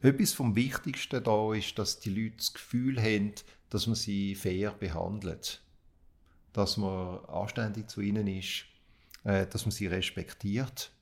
etwas 0.01 0.33
vom 0.33 0.57
Wichtigsten 0.57 1.23
da 1.23 1.55
ist, 1.55 1.79
dass 1.79 2.01
die 2.01 2.11
Leute 2.11 2.37
das 2.39 2.53
Gefühl 2.53 3.01
haben, 3.01 3.35
dass 3.73 3.87
man 3.87 3.97
sie 3.97 4.35
fair 4.35 4.73
behandelt, 4.73 5.63
dass 6.53 6.77
man 6.77 7.25
anständig 7.25 7.89
zu 7.89 8.03
ihnen 8.03 8.27
ist, 8.27 8.65
äh, 9.25 9.47
dass 9.47 9.65
man 9.65 9.73
sie 9.73 9.87
respektiert. 9.87 10.93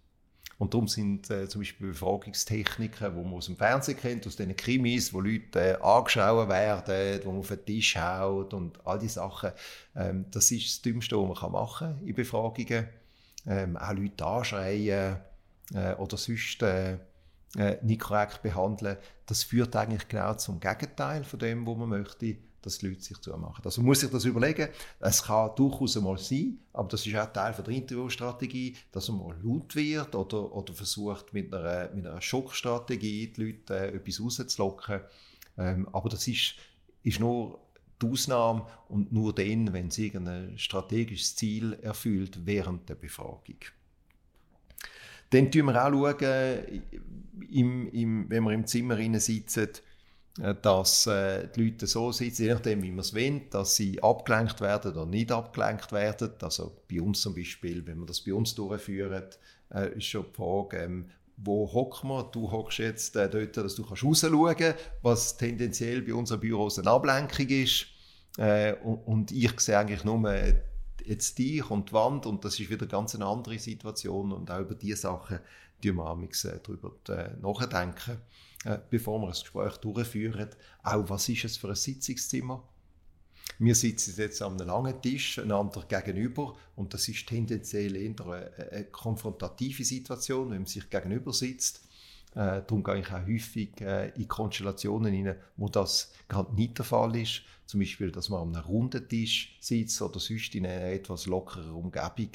Und 0.56 0.74
darum 0.74 0.86
sind 0.86 1.30
äh, 1.30 1.48
zum 1.48 1.62
Beispiel 1.62 1.88
Befragungstechniken, 1.88 3.14
die 3.16 3.22
man 3.22 3.32
aus 3.32 3.46
dem 3.46 3.56
Fernsehen 3.56 3.98
kennt, 3.98 4.26
aus 4.26 4.36
den 4.36 4.54
Krimis, 4.54 5.12
wo 5.12 5.20
Leute 5.20 5.58
äh, 5.58 5.82
angeschaut 5.82 6.48
werden, 6.48 7.20
wo 7.24 7.30
man 7.32 7.40
auf 7.40 7.48
den 7.48 7.64
Tisch 7.64 7.96
haut 7.96 8.54
und 8.54 8.86
all 8.86 8.98
diese 9.00 9.14
Sachen. 9.14 9.50
Ähm, 9.96 10.26
das 10.30 10.50
ist 10.52 10.68
das 10.68 10.82
Dümmste, 10.82 11.16
was 11.16 11.42
man 11.42 11.52
machen 11.52 11.96
kann 11.96 12.06
in 12.06 12.14
Befragungen. 12.14 12.88
Ähm, 13.46 13.76
auch 13.78 13.92
Leute 13.94 14.24
anschreien 14.24 15.16
äh, 15.74 15.94
oder 15.94 16.16
sonst 16.18 16.62
äh, 16.62 16.98
äh, 17.56 17.78
nicht 17.83 18.02
korrekt 18.02 18.42
behandeln. 18.42 18.96
Das 19.26 19.42
führt 19.42 19.74
eigentlich 19.74 20.06
genau 20.06 20.35
zum 20.35 20.61
Gegenteil 20.61 21.24
von 21.24 21.38
dem, 21.40 21.66
was 21.66 21.76
man 21.76 21.88
möchte 21.88 22.37
dass 22.62 22.79
die 22.79 22.88
Leute 22.88 23.03
sich 23.03 23.18
zumachen. 23.18 23.64
Also 23.64 23.81
man 23.81 23.88
muss 23.88 24.01
sich 24.01 24.11
das 24.11 24.25
überlegen. 24.25 24.68
Es 24.99 25.23
kann 25.23 25.51
durchaus 25.57 25.96
einmal 25.96 26.18
sein, 26.18 26.59
aber 26.73 26.88
das 26.88 27.07
ist 27.07 27.16
auch 27.16 27.33
Teil 27.33 27.55
von 27.55 27.64
der 27.64 27.75
Interviewstrategie, 27.75 28.77
dass 28.92 29.09
man 29.09 29.18
mal 29.18 29.37
laut 29.42 29.75
wird 29.75 30.14
oder, 30.14 30.53
oder 30.53 30.73
versucht 30.73 31.33
mit 31.33 31.53
einer, 31.55 31.90
mit 31.94 32.07
einer 32.07 32.20
Schockstrategie 32.20 33.29
die 33.29 33.42
Leute 33.42 33.75
äh, 33.75 33.96
etwas 33.96 34.20
rauszulocken. 34.20 35.01
Ähm, 35.59 35.88
aber 35.92 36.09
das 36.09 36.27
ist, 36.29 36.55
ist 37.03 37.20
nur 37.20 37.59
die 38.01 38.07
Ausnahme 38.07 38.66
und 38.88 39.12
nur 39.12 39.35
dann, 39.35 39.73
wenn 39.73 39.88
es 39.88 39.99
irgendein 39.99 40.57
strategisches 40.59 41.37
Ziel 41.37 41.79
erfüllt 41.83 42.46
während 42.46 42.88
der 42.88 42.94
Befragung. 42.94 43.57
Dann 45.31 45.53
schauen 45.53 45.66
wir 45.66 45.85
auch, 45.85 46.18
schauen, 46.18 46.83
im, 47.51 47.88
im, 47.88 48.31
wenn 48.31 48.44
wir 48.44 48.53
im 48.53 48.66
Zimmer 48.66 49.20
sitzen, 49.20 49.68
dass 50.62 51.07
äh, 51.07 51.49
die 51.49 51.64
Leute 51.64 51.87
so 51.87 52.12
sitzen, 52.12 52.45
je 52.45 52.55
nachdem, 52.55 52.83
wie 52.83 52.90
man 52.90 53.01
es 53.01 53.14
will, 53.14 53.43
dass 53.51 53.75
sie 53.75 54.03
abgelenkt 54.03 54.61
werden 54.61 54.93
oder 54.93 55.07
nicht 55.07 55.33
abgelenkt 55.33 55.93
werden. 55.93 56.33
Also 56.40 56.83
bei 56.90 57.01
uns 57.01 57.21
zum 57.21 57.35
Beispiel, 57.35 57.87
wenn 57.87 57.99
wir 57.99 58.07
das 58.07 58.21
bei 58.21 58.33
uns 58.33 58.55
durchführen, 58.55 59.25
äh, 59.75 59.97
ist 59.97 60.07
schon 60.07 60.27
die 60.31 60.37
Frage, 60.37 60.77
ähm, 60.79 61.11
wo 61.37 61.73
hocken 61.73 62.11
wir? 62.11 62.25
Du 62.25 62.51
hockst 62.51 62.79
jetzt 62.79 63.16
äh, 63.16 63.29
dort, 63.29 63.57
dass 63.57 63.75
du 63.75 63.85
kannst 63.85 64.05
rausschauen 64.05 64.57
kannst, 64.57 64.79
was 65.03 65.37
tendenziell 65.37 66.03
bei 66.03 66.14
unseren 66.14 66.40
Büros 66.40 66.79
eine 66.79 66.90
Ablenkung 66.90 67.49
ist. 67.49 67.87
Äh, 68.38 68.75
und, 68.85 68.99
und, 69.07 69.33
ich 69.33 69.59
sehe 69.59 69.79
eigentlich 69.79 70.05
nur 70.05 70.23
jetzt 71.05 71.38
dich 71.38 71.69
und 71.71 71.88
die 71.88 71.93
Wand 71.95 72.27
und 72.27 72.45
das 72.45 72.61
ist 72.61 72.71
wieder 72.71 72.87
ganz 72.87 73.14
eine 73.14 73.27
andere 73.27 73.59
Situation 73.59 74.33
und 74.33 74.51
auch 74.51 74.61
über 74.61 74.75
diese 74.75 74.97
Sachen 74.97 75.40
die 75.83 75.93
wir 75.93 76.29
äh, 76.45 76.61
darüber 76.62 76.93
äh, 77.09 77.31
nachdenken. 77.40 78.19
Äh, 78.64 78.79
bevor 78.90 79.20
wir 79.20 79.29
das 79.29 79.40
Gespräch 79.40 79.77
durchführen. 79.79 80.51
Auch, 80.83 81.09
was 81.09 81.29
ist 81.29 81.44
es 81.44 81.57
für 81.57 81.68
ein 81.68 81.75
Sitzungszimmer? 81.75 82.62
Wir 83.59 83.75
sitzen 83.75 84.14
jetzt 84.18 84.42
an 84.42 84.61
einem 84.61 84.68
langen 84.68 85.01
Tisch 85.01 85.38
einander 85.38 85.85
gegenüber 85.88 86.57
und 86.77 86.94
das 86.94 87.09
ist 87.09 87.27
tendenziell 87.27 87.96
eher 87.96 88.14
eine, 88.20 88.70
eine 88.70 88.85
konfrontative 88.85 89.85
Situation, 89.85 90.51
wenn 90.51 90.59
man 90.59 90.66
sich 90.66 90.88
gegenüber 90.90 91.33
sitzt. 91.33 91.83
Äh, 92.33 92.62
darum 92.66 92.85
gehe 92.85 93.01
ich 93.01 93.11
auch 93.11 93.27
häufig 93.27 93.81
äh, 93.81 94.11
in 94.11 94.29
Konstellationen 94.29 95.27
rein, 95.27 95.37
wo 95.57 95.68
das 95.68 96.12
gerade 96.29 96.55
nicht 96.55 96.79
der 96.79 96.85
Fall 96.85 97.16
ist. 97.16 97.42
Zum 97.66 97.81
Beispiel, 97.81 98.12
dass 98.12 98.29
man 98.29 98.42
an 98.42 98.57
einem 98.57 98.64
runden 98.66 99.09
Tisch 99.09 99.57
sitzt 99.61 100.01
oder 100.03 100.20
sonst 100.20 100.55
in 100.55 100.66
einer 100.66 100.87
etwas 100.87 101.27
lockerer 101.27 101.75
Umgebung, 101.75 102.31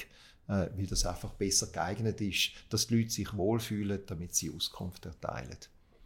äh, 0.48 0.70
weil 0.76 0.88
das 0.88 1.06
einfach 1.06 1.32
besser 1.34 1.68
geeignet 1.68 2.20
ist, 2.20 2.52
dass 2.70 2.88
die 2.88 2.98
Leute 2.98 3.12
sich 3.12 3.36
wohlfühlen, 3.36 4.02
damit 4.06 4.36
sie 4.36 4.52
Auskunft 4.52 5.06
erteilen. 5.06 5.58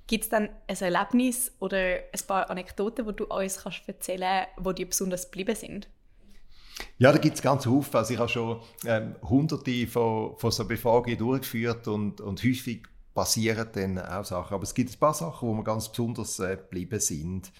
Gibt 0.09 0.23
es 0.23 0.29
dann 0.31 0.49
ein 0.65 0.75
Erlebnis 0.75 1.51
oder 1.59 1.77
ein 1.77 2.27
paar 2.27 2.49
Anekdoten, 2.49 3.05
die 3.05 3.15
du 3.15 3.25
uns 3.25 3.57
kannst 3.57 3.87
erzählen 3.87 4.47
kannst, 4.55 4.67
die 4.67 4.73
dir 4.73 4.89
besonders 4.89 5.29
geblieben 5.29 5.55
sind? 5.55 5.87
Ja, 6.97 7.11
da 7.11 7.19
gibt 7.19 7.35
es 7.35 7.43
ganz 7.43 7.65
viele. 7.65 7.85
Also 7.91 8.13
ich 8.15 8.19
habe 8.19 8.27
schon 8.27 8.59
ähm, 8.87 9.17
hunderte 9.21 9.85
von, 9.85 10.35
von 10.35 10.49
so 10.49 10.65
Befragungen 10.65 11.15
durchgeführt 11.15 11.87
und, 11.87 12.21
und 12.21 12.43
häufig 12.43 12.87
passieren 13.13 13.69
dann 13.71 13.99
auch 13.99 14.25
Sachen. 14.25 14.55
Aber 14.55 14.63
es 14.63 14.73
gibt 14.73 14.91
ein 14.91 14.97
paar 14.97 15.13
Sachen, 15.13 15.47
wo 15.47 15.53
mir 15.53 15.63
ganz 15.63 15.89
besonders 15.89 16.39
äh, 16.39 16.57
geblieben 16.57 16.99
sind. 16.99 17.51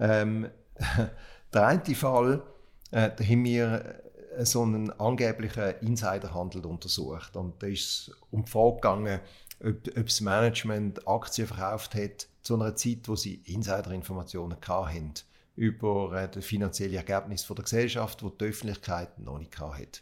Ähm, 0.00 0.48
der 1.52 1.66
eine 1.66 1.94
Fall, 1.94 2.44
äh, 2.92 3.10
da 3.14 3.22
haben 3.22 3.44
wir 3.44 4.00
äh, 4.38 4.46
so 4.46 4.62
einen 4.62 4.90
angeblichen 4.98 5.74
Insiderhandel 5.82 6.64
untersucht. 6.64 7.36
Und 7.36 7.62
da 7.62 7.66
ist 7.66 8.08
es 8.08 8.16
um 8.30 8.46
die 8.46 8.50
Frage 8.50 8.76
gegangen, 8.76 9.20
ob, 9.60 9.88
ob 9.88 10.04
das 10.04 10.20
Management 10.20 11.06
Aktien 11.06 11.46
verkauft 11.46 11.94
hat 11.94 12.28
zu 12.42 12.54
einer 12.54 12.76
Zeit, 12.76 13.08
wo 13.08 13.16
sie 13.16 13.42
Insiderinformationen 13.44 14.58
hatten 14.66 15.14
über 15.56 16.12
äh, 16.12 16.28
das 16.30 16.44
finanzielle 16.44 16.96
Ergebnis 16.96 17.46
der 17.46 17.56
Gesellschaft, 17.56 18.22
wo 18.22 18.30
die 18.30 18.44
Öffentlichkeit 18.44 19.18
noch 19.18 19.38
nicht 19.38 19.58
hatte. 19.58 20.00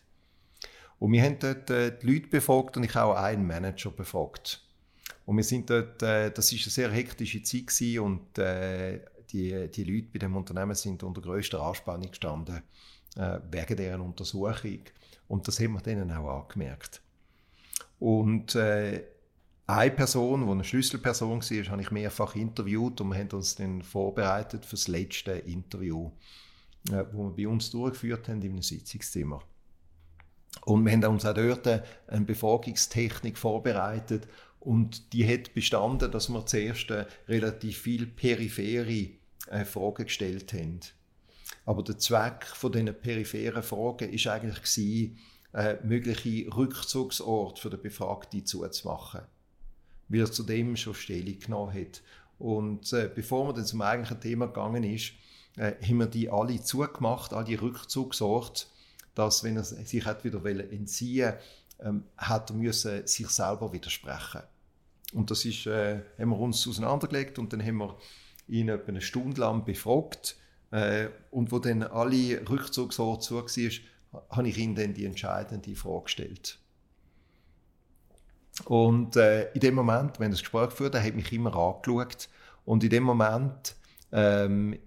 Und 0.99 1.13
wir 1.13 1.23
haben 1.23 1.39
dort 1.39 1.71
äh, 1.71 1.97
die 1.99 2.07
Leute 2.07 2.29
befragt 2.29 2.77
und 2.77 2.85
ich 2.85 2.97
auch 2.97 3.15
einen 3.15 3.47
Manager 3.47 3.91
befragt. 3.91 4.63
Und 5.25 5.37
wir 5.37 5.45
sind 5.45 5.69
dort, 5.71 6.03
äh, 6.03 6.31
das 6.31 6.53
ist 6.53 6.65
eine 6.65 6.71
sehr 6.71 6.91
hektische 6.91 7.43
Zeit 7.43 7.67
gewesen 7.67 8.01
und 8.01 8.39
äh, 8.39 9.01
die, 9.31 9.69
die 9.71 9.85
Leute 9.85 10.09
bei 10.13 10.19
dem 10.21 10.37
Unternehmen 10.37 10.75
sind 10.75 11.03
unter 11.03 11.21
größter 11.21 11.61
Anspannung 11.61 12.11
gestanden 12.11 12.63
äh, 13.17 13.39
wegen 13.51 13.77
deren 13.77 14.01
Untersuchung. 14.03 14.81
Und 15.27 15.49
das 15.49 15.59
haben 15.59 15.73
wir 15.73 15.81
denen 15.81 16.13
auch 16.13 16.43
angemerkt. 16.43 17.03
Und 17.99 18.55
äh, 18.55 19.03
eine 19.69 19.91
Person, 19.91 20.47
die 20.47 20.53
eine 20.53 20.65
Schlüsselperson 20.65 21.43
war, 21.43 21.71
habe 21.73 21.83
ich 21.83 21.91
mehrfach 21.91 22.37
interviewt 22.37 23.01
und 23.01 23.09
wir 23.09 23.19
haben 23.19 23.31
uns 23.31 23.57
dann 23.57 23.83
vorbereitet 23.83 24.65
für 24.65 24.77
das 24.77 24.87
letzte 24.87 25.33
Interview, 25.33 26.13
äh, 26.91 27.05
wo 27.13 27.25
wir 27.25 27.47
bei 27.47 27.49
uns 27.53 27.71
durchgeführt 27.71 28.29
haben 28.29 28.43
in 28.43 28.53
einem 28.53 28.63
Sitzungszimmer. 28.63 29.43
Und 30.65 30.85
wir 30.85 30.93
haben 30.93 31.05
uns 31.05 31.27
auch 31.27 31.35
dort 31.35 31.67
eine 31.67 32.25
Befragungstechnik 32.25 33.37
vorbereitet 33.37 34.29
und 34.61 35.13
die 35.13 35.27
hat 35.31 35.53
bestanden, 35.53 36.11
dass 36.13 36.29
wir 36.29 36.47
zuerst 36.47 36.87
relativ 37.29 37.79
viel 37.79 38.07
periphere 38.07 39.11
äh, 39.51 39.65
Fragen 39.65 40.05
gestellt 40.05 40.53
haben. 40.53 40.81
Aber 41.65 41.83
der 41.83 41.99
Zweck 41.99 42.47
von 42.47 42.71
diesen 42.71 42.95
peripheren 42.95 43.65
Fragen 43.65 44.13
ist 44.13 44.29
eigentlich 44.29 45.11
äh, 45.53 45.77
mögliche 45.83 46.55
Rückzugsorte 46.55 47.61
für 47.61 47.71
den 47.71 47.83
Befragten 47.83 48.47
zuzumachen 48.47 49.23
weil 50.09 50.21
er 50.21 50.33
zu 50.33 50.43
dem 50.43 50.77
schon 50.77 50.95
Stellung 50.95 51.39
genommen 51.39 51.75
hat. 51.75 52.03
Und 52.39 52.93
äh, 52.93 53.11
bevor 53.13 53.47
man 53.47 53.55
dann 53.55 53.65
zum 53.65 53.83
eigentlichen 53.83 54.21
Thema 54.21 54.47
gegangen 54.47 54.85
ist, 54.85 55.13
äh, 55.57 55.73
haben 55.83 55.99
wir 55.99 56.07
die 56.07 56.31
alle 56.31 56.63
zugemacht, 56.63 57.33
all 57.33 57.45
die 57.45 57.55
Rückzugsorte, 57.55 58.67
dass 59.15 59.43
wenn 59.43 59.57
er 59.57 59.65
sich 59.65 60.05
hat 60.05 60.25
wieder 60.25 60.45
entziehen 60.45 61.35
ähm, 61.81 62.05
hat 62.17 62.51
er 62.51 62.57
müssen 62.57 63.07
sich 63.07 63.29
selber 63.29 63.73
widersprechen. 63.73 64.43
Und 65.13 65.31
das 65.31 65.45
ist, 65.45 65.67
äh, 65.67 66.01
haben 66.19 66.31
wir 66.31 66.39
uns 66.39 66.67
auseinandergelegt 66.67 67.39
und 67.39 67.53
dann 67.53 67.65
haben 67.65 67.79
wir 67.79 67.97
ihn 68.49 68.69
etwa 68.69 68.89
eine 68.89 69.01
Stunde 69.01 69.41
lang 69.41 69.65
befragt. 69.65 70.37
Äh, 70.71 71.09
und 71.31 71.53
wo 71.53 71.59
dann 71.59 71.83
alle 71.83 72.49
Rückzugsorte 72.49 73.25
zu 73.25 73.37
war, 73.37 74.27
habe 74.31 74.49
ich 74.49 74.59
ihm 74.59 74.75
dann 74.75 74.95
die 74.95 75.05
entscheidende 75.05 75.75
Frage 75.75 76.05
gestellt. 76.05 76.59
Und 78.65 79.17
äh, 79.17 79.53
in 79.53 79.61
dem 79.61 79.75
Moment, 79.75 80.19
wenn 80.19 80.31
das 80.31 80.41
Gespräch 80.41 80.71
geführt 80.71 80.95
hat, 80.95 81.05
hat 81.05 81.15
mich 81.15 81.33
immer 81.33 81.55
angeschaut. 81.55 82.29
Und 82.65 82.83
in 82.83 82.91
dem 82.91 83.05
Moment, 83.05 83.77
ähm, 84.13 84.79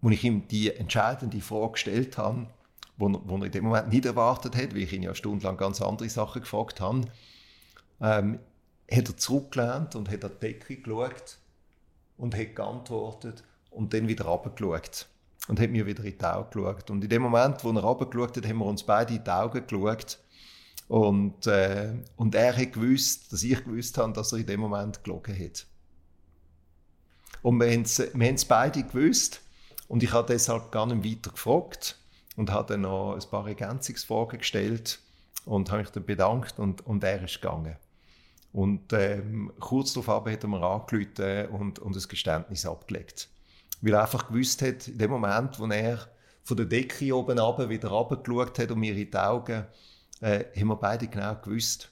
wo 0.00 0.10
ich 0.10 0.24
ihm 0.24 0.48
die 0.48 0.74
entscheidende 0.74 1.40
Frage 1.40 1.72
gestellt 1.72 2.18
habe, 2.18 2.46
wo, 2.98 3.20
wo 3.24 3.36
er 3.36 3.44
in 3.44 3.52
dem 3.52 3.64
Moment 3.64 3.88
nicht 3.88 4.04
erwartet 4.04 4.56
hat, 4.56 4.74
weil 4.74 4.82
ich 4.82 4.92
ihn 4.92 5.02
ja 5.02 5.14
stundenlang 5.14 5.56
ganz 5.56 5.80
andere 5.80 6.08
Sachen 6.08 6.42
gefragt 6.42 6.80
habe, 6.80 7.02
ähm, 8.00 8.38
hat 8.90 9.08
er 9.08 9.16
zurückgelehnt 9.16 9.94
und 9.94 10.10
hat 10.10 10.24
an 10.24 10.32
die 10.34 10.46
Decke 10.46 10.76
geschaut 10.76 11.38
und 12.18 12.36
hat 12.36 12.56
geantwortet 12.56 13.44
und 13.70 13.94
dann 13.94 14.08
wieder 14.08 14.26
runtergeschaut 14.26 15.06
und 15.48 15.60
hat 15.60 15.70
mir 15.70 15.86
wieder 15.86 16.04
in 16.04 16.18
die 16.18 16.24
Augen 16.24 16.50
geschaut. 16.50 16.90
Und 16.90 17.02
in 17.04 17.08
dem 17.08 17.22
Moment, 17.22 17.64
wo 17.64 17.70
er 17.70 17.82
runtergeschaut 17.82 18.36
hat, 18.36 18.46
haben 18.46 18.58
wir 18.58 18.66
uns 18.66 18.82
beide 18.82 19.14
in 19.14 19.24
die 19.24 19.30
Augen 19.30 19.66
geschaut 19.66 20.18
und, 20.92 21.46
äh, 21.46 21.94
und 22.16 22.34
er 22.34 22.54
hat 22.54 22.74
gewusst, 22.74 23.32
dass 23.32 23.42
ich 23.42 23.64
gewusst 23.64 23.96
habe, 23.96 24.12
dass 24.12 24.32
er 24.32 24.40
in 24.40 24.46
dem 24.46 24.60
Moment 24.60 25.02
gelogen 25.02 25.34
hat. 25.42 25.66
Und 27.40 27.58
wir 27.60 27.72
haben 27.72 28.34
es 28.34 28.44
beide 28.44 28.82
gewusst 28.82 29.40
und 29.88 30.02
ich 30.02 30.12
habe 30.12 30.30
deshalb 30.30 30.70
gar 30.70 30.84
nicht 30.84 31.02
weiter 31.02 31.30
gefragt 31.30 31.98
und 32.36 32.50
habe 32.50 32.74
dann 32.74 32.82
noch 32.82 33.14
ein 33.14 33.30
paar 33.30 33.48
Ergänzungsfragen 33.48 34.40
gestellt 34.40 35.00
und 35.46 35.70
habe 35.70 35.80
mich 35.80 35.90
dann 35.92 36.04
bedankt 36.04 36.58
und, 36.58 36.86
und 36.86 37.02
er 37.04 37.24
ist 37.24 37.40
gegangen. 37.40 37.76
Und 38.52 38.92
ähm, 38.92 39.50
kurz 39.60 39.94
darauf 39.94 40.26
hat 40.26 40.44
er 40.44 40.48
mir 40.50 40.62
angerufen 40.62 41.46
und, 41.58 41.78
und 41.78 41.96
ein 41.96 42.02
Geständnis 42.06 42.66
abgelegt. 42.66 43.30
Weil 43.80 43.94
er 43.94 44.02
einfach 44.02 44.28
gewusst 44.28 44.60
hat, 44.60 44.88
in 44.88 44.98
dem 44.98 45.10
Moment, 45.10 45.58
wo 45.58 45.64
er 45.68 46.06
von 46.44 46.58
der 46.58 46.66
Decke 46.66 47.16
oben 47.16 47.38
runter 47.38 47.70
wieder 47.70 47.88
runtergeschaut 47.88 48.58
hat 48.58 48.70
und 48.70 48.80
mir 48.80 48.94
in 48.94 49.10
die 49.10 49.16
Augen 49.16 49.64
äh, 50.22 50.44
haben 50.58 50.68
wir 50.68 50.76
beide 50.76 51.08
genau 51.08 51.34
gewusst. 51.34 51.90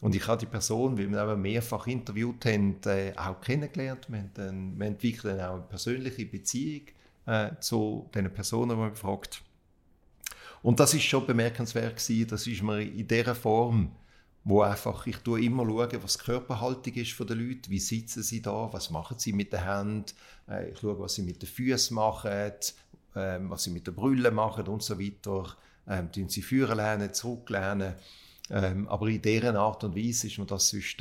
Und 0.00 0.14
ich 0.14 0.26
habe 0.26 0.38
die 0.38 0.46
Person, 0.46 0.98
wie 0.98 1.08
wir 1.08 1.22
eben 1.22 1.40
mehrfach 1.40 1.86
interviewt 1.86 2.44
haben, 2.44 2.76
äh, 2.84 3.14
auch 3.16 3.40
kennengelernt. 3.40 4.06
Wir, 4.10 4.18
haben 4.18 4.30
dann, 4.34 4.78
wir 4.78 4.86
entwickeln 4.86 5.40
auch 5.40 5.54
eine 5.54 5.62
persönliche 5.62 6.26
Beziehung 6.26 6.82
äh, 7.24 7.52
zu 7.60 8.10
den 8.14 8.30
Personen, 8.32 8.70
die 8.70 8.76
man 8.76 8.90
befragt. 8.90 9.42
Und 10.62 10.80
das 10.80 10.92
ist 10.92 11.04
schon 11.04 11.26
bemerkenswert 11.26 11.96
gewesen. 11.96 12.28
Das 12.28 12.46
ist 12.46 12.62
mir 12.62 12.82
in 12.82 13.06
dieser 13.08 13.34
Form, 13.34 13.92
wo 14.44 14.62
einfach, 14.62 15.06
ich 15.06 15.16
tue 15.18 15.44
immer 15.44 15.64
schauen, 15.64 16.02
was 16.02 16.18
die 16.18 16.24
Körperhaltung 16.24 16.94
ist 16.94 17.12
von 17.12 17.26
den 17.26 17.60
wie 17.68 17.78
sitzen 17.78 18.22
sie 18.22 18.42
da, 18.42 18.68
was 18.72 18.90
machen 18.90 19.18
sie 19.18 19.32
mit 19.32 19.52
den 19.52 19.64
Händen, 19.64 20.12
äh, 20.48 20.70
ich 20.70 20.78
schaue, 20.78 20.98
was 20.98 21.14
sie 21.14 21.22
mit 21.22 21.40
den 21.40 21.48
Füßen 21.48 21.94
machen, 21.94 22.30
äh, 22.30 22.50
was 23.14 23.64
sie 23.64 23.70
mit 23.70 23.86
den 23.86 23.94
Brüllen 23.94 24.34
machen 24.34 24.66
und 24.66 24.82
so 24.82 25.00
weiter 25.00 25.56
ähm, 25.88 26.10
sie 26.28 26.42
führen 26.42 26.76
lernen, 26.76 27.12
zurücklernen. 27.12 27.94
Ähm, 28.50 28.88
aber 28.88 29.08
in 29.08 29.22
dieser 29.22 29.58
Art 29.58 29.84
und 29.84 29.96
Weise 29.96 30.26
ist 30.28 30.38
mir 30.38 30.46
das 30.46 30.68
sonst 30.68 31.00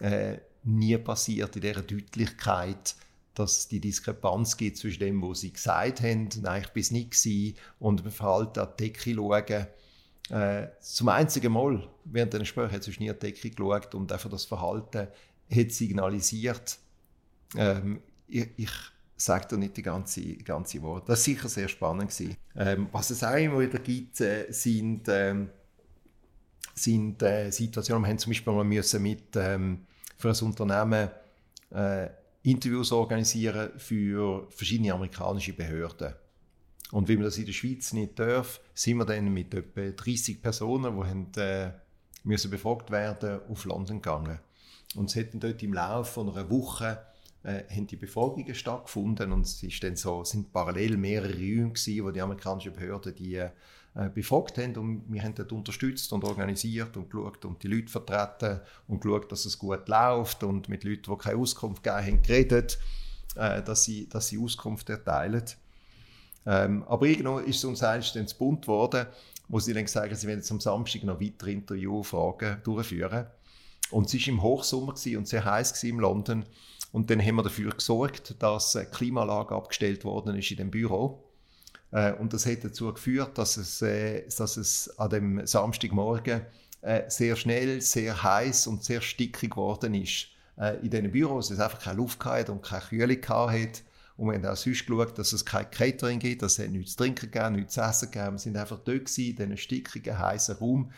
äh, 0.00 0.38
nie 0.64 0.96
passiert, 0.98 1.54
in 1.56 1.62
dieser 1.62 1.82
Deutlichkeit, 1.82 2.94
dass 3.34 3.68
die 3.68 3.80
Diskrepanz 3.80 4.56
gibt 4.56 4.78
zwischen 4.78 5.00
dem, 5.00 5.22
was 5.22 5.40
sie 5.40 5.52
gesagt 5.52 6.00
haben, 6.00 6.28
nein, 6.40 6.62
ich 6.62 6.68
bin 6.70 6.96
nicht 6.96 7.10
gewesen, 7.10 7.56
und 7.78 8.00
dem 8.00 8.10
Verhalten 8.10 8.60
an 8.60 8.68
die 8.78 8.84
Decke 8.84 9.14
schauen. 9.14 9.66
Äh, 10.28 10.68
zum 10.80 11.08
einzigen 11.08 11.52
Mal 11.52 11.88
während 12.04 12.32
der 12.32 12.40
Gespräche 12.40 12.74
hat 12.74 12.82
sie 12.82 12.94
nie 12.98 13.10
an 13.10 13.16
die 13.20 13.26
Decke 13.26 13.50
geschaut 13.50 13.94
und 13.94 14.10
einfach 14.10 14.30
das 14.30 14.44
Verhalten 14.44 15.08
hat 15.50 15.72
signalisiert, 15.72 16.78
ähm, 17.56 18.02
ich, 18.26 18.48
ich 18.56 18.70
sagt 19.16 19.52
er 19.52 19.58
nicht 19.58 19.76
die 19.76 19.82
ganze, 19.82 20.36
ganze 20.36 20.82
Wort. 20.82 21.08
Das 21.08 21.20
war 21.20 21.24
sicher 21.24 21.48
sehr 21.48 21.68
spannend. 21.68 22.12
Ähm, 22.56 22.88
was 22.92 23.10
es 23.10 23.24
auch 23.24 23.34
immer 23.34 23.60
wieder 23.60 23.78
gibt, 23.78 24.20
äh, 24.20 24.46
sind, 24.50 25.08
ähm, 25.08 25.50
sind 26.74 27.22
äh, 27.22 27.50
Situationen, 27.50 28.04
wir 28.04 28.08
haben 28.10 28.18
zum 28.18 28.30
Beispiel 28.30 28.52
mal 28.52 28.64
müssen 28.64 29.02
mit, 29.02 29.36
ähm, 29.36 29.86
für 30.18 30.30
ein 30.30 30.44
Unternehmen 30.44 31.10
äh, 31.70 32.08
Interviews 32.42 32.92
organisieren 32.92 33.70
für 33.78 34.46
verschiedene 34.50 34.92
amerikanische 34.92 35.52
Behörden. 35.52 36.14
Und 36.92 37.08
wie 37.08 37.16
man 37.16 37.24
das 37.24 37.38
in 37.38 37.46
der 37.46 37.52
Schweiz 37.52 37.92
nicht 37.92 38.18
darf, 38.18 38.60
sind 38.74 38.98
wir 38.98 39.04
dann 39.04 39.32
mit 39.32 39.52
etwa 39.52 39.90
30 39.90 40.40
Personen, 40.40 40.96
die 40.96 41.08
haben, 41.08 41.32
äh, 41.36 41.72
müssen 42.22 42.50
befragt 42.50 42.90
werden, 42.90 43.40
auf 43.48 43.64
London 43.64 44.00
gegangen. 44.00 44.38
Und 44.94 45.10
es 45.10 45.16
hat 45.16 45.28
dort 45.34 45.62
im 45.62 45.74
Laufe 45.74 46.20
einer 46.20 46.48
Woche 46.48 46.98
äh, 47.46 47.62
haben 47.70 47.86
die 47.86 47.96
Befragungen 47.96 48.54
stattgefunden 48.54 49.30
und 49.32 49.46
es 49.46 49.62
ist 49.62 49.82
dann 49.84 49.94
so, 49.94 50.24
sind 50.24 50.52
parallel 50.52 50.96
mehrere 50.96 51.32
Räume 51.32 51.72
wo 51.74 52.10
die 52.10 52.20
amerikanischen 52.20 52.72
Behörden 52.72 53.14
die 53.14 53.36
äh, 53.36 53.50
befragt 54.12 54.58
haben 54.58 54.76
und 54.76 55.04
wir 55.08 55.22
haben 55.22 55.34
dort 55.34 55.52
unterstützt 55.52 56.12
und 56.12 56.24
organisiert 56.24 56.96
und 56.96 57.08
geschaut 57.08 57.44
und 57.44 57.62
die 57.62 57.68
Leute 57.68 57.88
vertreten 57.88 58.60
und 58.88 59.00
geschaut, 59.00 59.30
dass 59.30 59.46
es 59.46 59.58
gut 59.58 59.88
läuft 59.88 60.42
und 60.42 60.68
mit 60.68 60.82
Leuten, 60.82 61.10
die 61.10 61.18
keine 61.18 61.38
Auskunft 61.38 61.84
gegeben 61.84 62.06
haben, 62.06 62.22
geredet, 62.22 62.78
äh, 63.36 63.62
dass, 63.62 63.84
sie, 63.84 64.08
dass 64.08 64.26
sie 64.26 64.38
Auskunft 64.38 64.90
erteilen. 64.90 65.44
Ähm, 66.46 66.82
aber 66.88 67.06
irgendwann 67.06 67.44
ist 67.44 67.58
es 67.58 67.64
uns 67.64 67.82
eigentlich 67.82 68.12
dann 68.12 68.26
bunt 68.38 68.62
geworden, 68.62 69.06
wo 69.48 69.60
sie 69.60 69.72
dann 69.72 69.84
gesagt 69.84 70.16
sie 70.16 70.26
werden 70.26 70.40
jetzt 70.40 70.50
am 70.50 70.60
Samstag 70.60 71.04
noch 71.04 71.20
weitere 71.20 71.52
Interviewfragen 71.52 72.60
durchführen. 72.64 73.26
Und 73.90 74.12
es 74.12 74.20
war 74.20 74.28
im 74.28 74.42
Hochsommer 74.42 74.94
und 75.16 75.28
sehr 75.28 75.44
heiß 75.44 75.82
in 75.84 75.98
London. 75.98 76.44
Und 76.92 77.10
dann 77.10 77.20
haben 77.20 77.36
wir 77.36 77.42
dafür 77.42 77.70
gesorgt, 77.72 78.36
dass 78.38 78.72
die 78.72 78.84
Klimaanlage 78.84 79.54
abgestellt 79.54 80.04
worden 80.04 80.36
ist 80.36 80.50
in 80.50 80.56
dem 80.56 80.70
Büro. 80.70 81.22
Äh, 81.92 82.12
und 82.14 82.32
das 82.32 82.46
hat 82.46 82.64
dazu 82.64 82.92
geführt, 82.92 83.38
dass 83.38 83.56
es, 83.56 83.82
äh, 83.82 84.26
dass 84.36 84.56
es 84.56 84.98
an 84.98 85.10
dem 85.10 85.46
Samstagmorgen 85.46 86.42
äh, 86.82 87.02
sehr 87.08 87.36
schnell, 87.36 87.80
sehr 87.80 88.22
heiß 88.22 88.66
und 88.66 88.84
sehr 88.84 89.00
stickig 89.00 89.50
geworden 89.50 89.94
ist 89.94 90.28
in 90.80 90.88
diesen 90.88 91.12
Büros. 91.12 91.50
Es 91.50 91.60
einfach 91.60 91.80
keine 91.80 91.98
Luft 91.98 92.24
hatte 92.24 92.50
und 92.50 92.62
keine 92.62 92.80
Kühle 92.80 93.20
hatte. 93.28 93.82
Und 94.16 94.28
wir 94.28 94.36
haben 94.36 94.46
auch 94.46 94.56
sonst 94.56 94.86
geschaut, 94.86 95.18
dass 95.18 95.34
es 95.34 95.44
kein 95.44 95.70
Catering 95.70 96.18
gibt, 96.18 96.40
dass 96.40 96.58
es 96.58 96.70
nichts 96.70 96.92
zu 96.92 96.96
trinken 96.96 97.30
gegeben, 97.30 97.56
nichts 97.56 97.74
zu 97.74 97.82
essen 97.82 98.10
gegeben. 98.10 98.32
Wir 98.32 98.38
sind 98.38 98.56
einfach 98.56 98.78
dort 98.78 99.04
gewesen, 99.04 99.20
in 99.20 99.36
diesem 99.36 99.56
stickigen, 99.58 100.18
heißen 100.18 100.56
Raum 100.56 100.92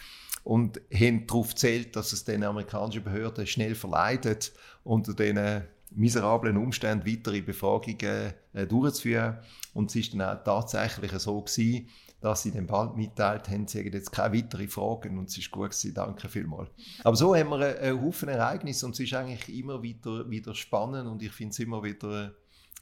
und 0.49 0.81
haben 0.95 1.27
darauf 1.27 1.51
gezählt, 1.51 1.95
dass 1.95 2.15
es 2.15 2.25
den 2.25 2.43
amerikanischen 2.43 3.05
Behörden 3.05 3.47
schnell 3.47 3.75
verleidet, 3.75 4.55
unter 4.83 5.13
diesen 5.13 5.65
miserablen 5.91 6.57
Umständen 6.57 7.07
weitere 7.07 7.43
Befragungen 7.43 8.33
äh, 8.55 8.67
durchzuführen. 8.67 9.41
Und 9.75 9.91
es 9.91 9.97
ist 9.97 10.15
dann 10.15 10.23
auch 10.23 10.43
tatsächlich 10.43 11.13
so 11.13 11.43
gewesen, 11.43 11.91
dass 12.23 12.45
sie 12.45 12.51
dann 12.51 12.67
bald 12.67 12.97
mitteilt 12.97 13.51
haben, 13.51 13.69
sie 13.69 13.81
haben 13.81 13.93
jetzt 13.93 14.11
keine 14.11 14.39
weiteren 14.39 14.69
Fragen 14.69 15.19
und 15.19 15.29
es 15.29 15.37
ist 15.37 15.51
gut 15.51 15.69
gewesen, 15.71 15.93
danke 15.93 16.31
vielmals. 16.31 16.71
Aber 17.05 17.15
so 17.15 17.37
haben 17.37 17.51
wir 17.51 17.79
einen 17.79 18.03
Haufen 18.03 18.31
Ereignisse 18.31 18.87
und 18.87 18.93
es 18.93 19.01
ist 19.01 19.13
eigentlich 19.13 19.55
immer 19.55 19.83
wieder, 19.83 20.31
wieder 20.31 20.55
spannend 20.55 21.09
und 21.09 21.23
ich 21.23 21.33
finde 21.33 21.53
es 21.53 21.59
immer 21.59 21.85
wieder, 21.85 22.33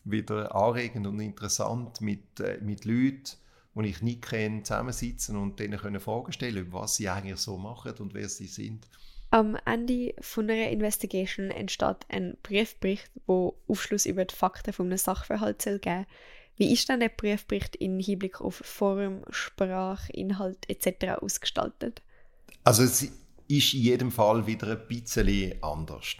wieder 0.04 0.54
anregend 0.54 1.08
und 1.08 1.18
interessant 1.18 2.00
mit, 2.00 2.38
äh, 2.38 2.60
mit 2.62 2.84
Leuten, 2.84 3.32
die 3.82 3.90
ich 3.90 4.02
nicht 4.02 4.22
kenne, 4.22 4.62
zusammensitzen 4.62 5.36
und 5.36 5.58
denen 5.58 5.78
können 5.78 6.00
Fragen 6.00 6.32
stellen, 6.32 6.72
was 6.72 6.96
sie 6.96 7.08
eigentlich 7.08 7.38
so 7.38 7.56
machen 7.58 7.92
und 7.98 8.14
wer 8.14 8.28
sie 8.28 8.46
sind. 8.46 8.88
Am 9.30 9.56
Ende 9.64 10.14
von 10.20 10.48
einer 10.48 10.70
Investigation 10.70 11.50
entsteht 11.50 12.06
ein 12.08 12.36
Briefbericht, 12.42 13.10
wo 13.26 13.58
Aufschluss 13.68 14.06
über 14.06 14.24
die 14.24 14.34
Fakten 14.34 14.72
von 14.72 14.86
einem 14.86 14.98
Sachverhalt 14.98 15.60
soll 15.60 15.78
geben 15.78 16.06
Wie 16.56 16.72
ist 16.72 16.88
dann 16.88 17.00
der 17.00 17.08
Briefbericht 17.08 17.76
in 17.76 17.98
Hinblick 17.98 18.40
auf 18.40 18.54
Form, 18.54 19.22
Sprache, 19.30 20.12
Inhalt 20.12 20.68
etc. 20.70 21.20
ausgestaltet? 21.20 22.02
Also 22.64 22.84
es 22.84 23.02
ist 23.02 23.74
in 23.74 23.80
jedem 23.80 24.10
Fall 24.12 24.46
wieder 24.46 24.70
ein 24.70 24.88
bisschen 24.88 25.62
anders. 25.62 26.16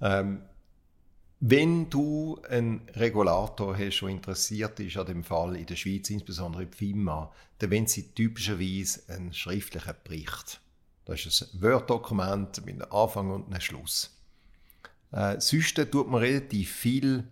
Ähm, 0.00 0.42
wenn 1.40 1.90
du 1.90 2.40
einen 2.48 2.88
Regulator 2.94 3.76
hast, 3.76 4.00
der 4.00 4.08
interessiert 4.08 4.80
ist 4.80 4.96
an 4.96 5.06
dem 5.06 5.24
Fall 5.24 5.56
in 5.56 5.66
der 5.66 5.76
Schweiz, 5.76 6.08
insbesondere 6.08 6.66
die 6.66 6.76
FIMA, 6.76 7.30
dann 7.58 7.70
wenn 7.70 7.86
sie 7.86 8.14
typischerweise 8.14 9.02
einen 9.08 9.34
schriftlichen 9.34 9.94
Bericht. 10.02 10.60
Das 11.04 11.24
ist 11.24 11.42
ein 11.42 11.62
Word-Dokument 11.62 12.64
mit 12.64 12.82
einem 12.82 12.90
Anfang 12.90 13.30
und 13.30 13.46
einem 13.46 13.60
Schluss. 13.60 14.16
Äh, 15.12 15.40
sonst 15.40 15.76
tut 15.90 16.08
man 16.08 16.20
relativ 16.20 16.72
viel 16.72 17.24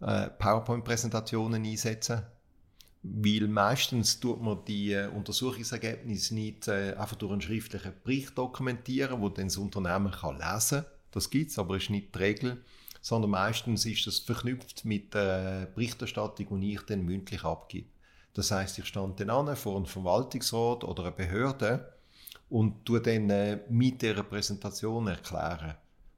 äh, 0.00 0.28
PowerPoint-Präsentationen 0.30 1.64
einsetzen, 1.64 2.22
weil 3.02 3.48
meistens 3.48 4.18
tut 4.18 4.42
man 4.42 4.64
die 4.64 4.92
äh, 4.92 5.08
Untersuchungsergebnisse 5.08 6.34
nicht 6.34 6.68
äh, 6.68 6.94
einfach 6.94 7.16
durch 7.16 7.32
einen 7.32 7.42
schriftlichen 7.42 7.92
Bericht 8.02 8.36
dokumentieren, 8.36 9.20
wo 9.20 9.28
dann 9.28 9.46
das 9.46 9.58
Unternehmen 9.58 10.10
kann 10.10 10.38
lesen 10.38 10.82
kann. 10.82 10.90
Das 11.10 11.30
gibt 11.30 11.50
es, 11.50 11.58
aber 11.58 11.76
ist 11.76 11.90
nicht 11.90 12.14
die 12.14 12.18
Regel. 12.18 12.64
Sondern 13.04 13.32
meistens 13.32 13.84
ist 13.84 14.06
das 14.06 14.20
verknüpft 14.20 14.86
mit 14.86 15.12
der 15.12 15.66
Berichterstattung, 15.74 16.58
die 16.58 16.72
ich 16.72 16.80
dann 16.86 17.04
mündlich 17.04 17.44
abgebe. 17.44 17.88
Das 18.32 18.50
heißt, 18.50 18.78
ich 18.78 18.86
stand 18.86 19.20
dann 19.20 19.28
an 19.28 19.54
vor 19.56 19.76
einem 19.76 19.84
Verwaltungsrat 19.84 20.84
oder 20.84 21.02
einer 21.02 21.12
Behörde 21.12 21.92
und 22.48 22.82
tue 22.86 23.02
dann 23.02 23.28
äh, 23.28 23.60
mit 23.68 24.00
dieser 24.00 24.22
Präsentation 24.22 25.06
erklären, 25.06 25.74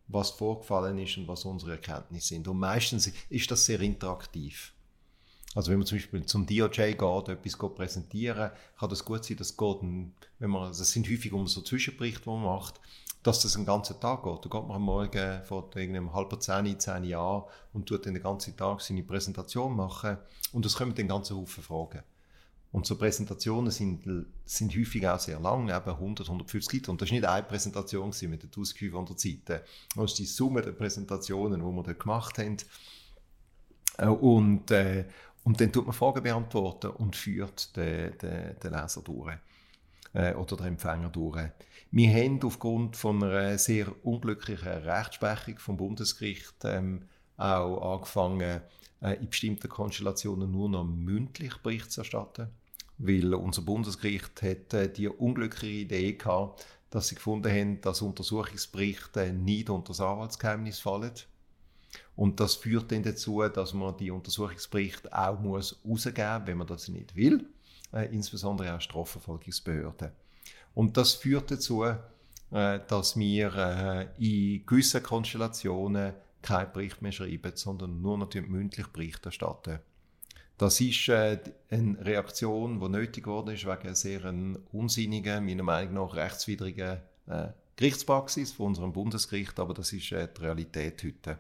was 0.07 0.31
vorgefallen 0.31 0.96
ist 0.99 1.18
und 1.18 1.27
was 1.27 1.44
unsere 1.44 1.72
Erkenntnisse 1.72 2.29
sind. 2.29 2.46
Und 2.46 2.61
meistens 2.61 3.12
ist 3.31 3.51
das 3.51 3.64
sehr 3.64 3.81
interaktiv. 3.81 4.72
Also 5.57 5.72
wenn 5.72 5.79
man 5.79 5.88
zum 5.88 5.99
Beispiel 5.99 6.25
zum 6.25 6.46
DOJ 6.46 6.92
geht, 6.92 7.29
etwas 7.29 7.57
präsentieren, 7.75 8.53
kann 8.79 8.90
das 8.90 9.05
gut 9.05 9.25
sein, 9.25 9.38
dass 9.38 9.57
geht 9.57 9.83
wenn 10.38 10.51
man, 10.51 10.68
das 10.68 10.92
sind 10.92 11.09
häufig 11.11 11.33
um 11.33 11.49
so 11.49 11.62
Zwischenberichte, 11.62 12.22
die 12.22 12.29
man 12.29 12.44
macht, 12.44 12.81
dass 13.26 13.40
das 13.40 13.56
einen 13.56 13.66
ganzen 13.66 13.98
Tag 13.98 14.22
geht. 14.22 14.44
Da 14.44 14.48
geht 14.48 14.68
man 14.68 14.76
am 14.76 14.82
Morgen 14.82 15.42
von 15.44 15.64
irgendeinem 15.74 16.12
halben 16.12 16.40
zehn, 16.40 16.78
zehn 16.78 17.04
Jahren 17.04 17.44
und 17.72 17.86
tut 17.86 18.06
den 18.06 18.22
ganzen 18.22 18.56
Tag 18.56 18.80
seine 18.80 19.02
Präsentation 19.02 19.74
machen 19.74 20.18
und 20.52 20.64
es 20.64 20.76
kommen 20.76 20.94
dann 20.94 21.08
ganzen 21.08 21.36
Haufen 21.36 21.64
Fragen. 21.64 22.02
Und 22.72 22.86
so 22.86 22.96
Präsentationen 22.96 23.70
sind, 23.70 24.04
sind 24.44 24.76
häufig 24.76 25.08
auch 25.08 25.18
sehr 25.18 25.40
lang, 25.40 25.68
eben 25.68 25.90
100, 25.90 26.28
150 26.28 26.80
Seiten. 26.80 26.90
Und 26.90 27.00
das 27.00 27.08
war 27.08 27.14
nicht 27.14 27.26
eine 27.26 27.42
Präsentation 27.42 28.12
mit 28.28 28.44
1500 28.44 29.18
Seiten. 29.18 29.60
Das 29.96 30.10
ist 30.10 30.18
die 30.18 30.26
Summe 30.26 30.62
der 30.62 30.72
Präsentationen, 30.72 31.60
die 31.60 31.66
wir 31.66 31.82
dort 31.82 32.00
gemacht 32.00 32.38
haben. 32.38 32.56
Äh, 33.98 34.08
und, 34.08 34.70
äh, 34.70 35.06
und 35.44 35.60
dann 35.60 35.72
tut 35.72 35.86
man 35.86 35.94
Fragen 35.94 36.22
beantworten 36.22 36.90
und 36.90 37.16
führt 37.16 37.74
den, 37.76 38.18
den, 38.18 38.58
den 38.60 38.72
Leser 38.72 39.00
durch 39.00 39.36
äh, 40.12 40.34
oder 40.34 40.56
den 40.56 40.66
Empfänger 40.66 41.08
durch. 41.08 41.48
Wir 41.90 42.11
haben 42.11 42.42
aufgrund 42.42 42.96
von 42.96 43.22
einer 43.22 43.59
sehr 43.59 43.94
unglücklichen 44.05 44.68
Rechtsprechung 44.68 45.59
vom 45.59 45.77
Bundesgericht 45.77 46.57
ähm, 46.64 47.03
auch 47.37 47.94
angefangen, 47.94 48.61
äh, 49.01 49.14
in 49.14 49.29
bestimmten 49.29 49.68
Konstellationen 49.68 50.51
nur 50.51 50.68
noch 50.68 50.85
mündlich 50.85 51.57
Bericht 51.59 51.92
zu 51.92 52.01
erstatten, 52.01 52.49
weil 52.99 53.35
unser 53.35 53.62
Bundesgericht 53.62 54.42
hat 54.42 54.75
äh, 54.75 54.92
die 54.92 55.09
unglückliche 55.09 55.83
Idee 55.83 56.12
gehabt, 56.14 56.66
dass 56.90 57.09
sie 57.09 57.14
gefunden 57.14 57.51
haben, 57.51 57.81
dass 57.81 58.03
Untersuchungsberichte 58.03 59.33
nicht 59.33 59.70
unter 59.70 59.88
das 59.88 60.01
Anwaltsgeheimnis 60.01 60.81
fallen 60.81 61.12
und 62.14 62.40
das 62.40 62.55
führt 62.55 62.90
dann 62.92 63.03
dazu, 63.03 63.42
dass 63.42 63.75
man 63.75 63.96
die 63.96 64.11
Untersuchungsberichte 64.11 65.12
auch 65.16 65.38
muss 65.38 65.79
rausgeben 65.85 66.38
muss, 66.38 66.46
wenn 66.46 66.59
man 66.59 66.66
das 66.66 66.88
nicht 66.88 67.14
will, 67.14 67.46
äh, 67.92 68.12
insbesondere 68.12 68.75
auch 68.75 68.81
Strafverfolgungsbehörden. 68.81 70.11
Und 70.76 70.98
das 70.98 71.14
führt 71.14 71.50
dazu, 71.50 71.84
äh, 71.84 71.96
dass 72.50 73.16
wir 73.16 73.54
äh, 73.56 74.06
in 74.18 74.66
gewissen 74.66 75.02
Konstellationen 75.02 76.12
keinen 76.42 76.70
Bericht 76.70 77.00
mehr 77.00 77.12
schreiben, 77.12 77.52
sondern 77.54 78.02
nur 78.02 78.18
noch 78.18 78.32
mündlich 78.34 78.86
Bericht 78.88 79.24
erstatten. 79.24 79.78
Das 80.58 80.78
ist 80.82 81.08
äh, 81.08 81.40
eine 81.70 82.04
Reaktion, 82.04 82.78
die 82.78 82.88
nötig 82.90 83.26
ist 83.26 83.64
wegen 83.64 83.80
einer 83.80 83.94
sehr 83.94 84.34
unsinnigen, 84.70 85.46
meiner 85.46 85.62
Meinung 85.62 85.94
nach 85.94 86.14
rechtswidrigen 86.14 86.98
äh, 87.26 87.48
Gerichtspraxis 87.76 88.52
von 88.52 88.66
unserem 88.66 88.92
Bundesgericht, 88.92 89.58
aber 89.58 89.72
das 89.72 89.94
ist 89.94 90.12
äh, 90.12 90.28
die 90.28 90.42
Realität 90.42 91.02
heute. 91.02 91.38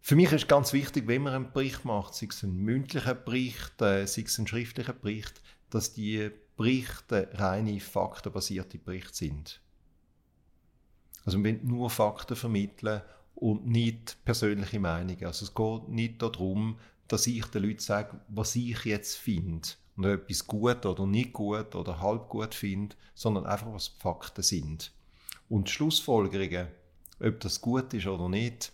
Für 0.00 0.16
mich 0.16 0.32
ist 0.32 0.48
ganz 0.48 0.72
wichtig, 0.72 1.06
wenn 1.06 1.22
man 1.22 1.34
einen 1.34 1.52
Bericht 1.52 1.84
macht, 1.84 2.14
sei 2.14 2.28
es 2.30 2.42
ein 2.42 2.56
mündlicher 2.56 3.14
Bericht, 3.14 3.82
äh, 3.82 4.06
sei 4.06 4.22
es 4.22 4.38
ein 4.38 4.46
schriftlicher 4.46 4.94
Bericht, 4.94 5.42
dass 5.68 5.92
die 5.92 6.30
Berichte 6.60 7.30
reine 7.32 7.80
faktenbasierte 7.80 8.76
Berichte 8.76 9.14
sind. 9.14 9.62
Also 11.24 11.38
man 11.38 11.44
will 11.44 11.60
nur 11.62 11.88
Fakten 11.88 12.36
vermitteln 12.36 13.00
und 13.34 13.66
nicht 13.66 14.22
persönliche 14.26 14.78
Meinungen. 14.78 15.24
Also 15.24 15.46
es 15.46 15.54
geht 15.54 15.88
nicht 15.88 16.20
darum, 16.20 16.78
dass 17.08 17.26
ich 17.26 17.46
den 17.46 17.62
Leuten 17.62 17.78
sage, 17.78 18.20
was 18.28 18.56
ich 18.56 18.84
jetzt 18.84 19.16
finde 19.16 19.70
und 19.96 20.04
ob 20.04 20.24
etwas 20.24 20.46
gut 20.46 20.84
oder 20.84 21.06
nicht 21.06 21.32
gut 21.32 21.74
oder 21.74 21.98
halb 21.98 22.28
gut 22.28 22.54
finde, 22.54 22.94
sondern 23.14 23.46
einfach, 23.46 23.72
was 23.72 23.94
die 23.94 24.00
Fakten 24.02 24.42
sind. 24.42 24.92
Und 25.48 25.66
die 25.66 25.72
Schlussfolgerungen, 25.72 26.68
ob 27.20 27.40
das 27.40 27.62
gut 27.62 27.94
ist 27.94 28.06
oder 28.06 28.28
nicht, 28.28 28.70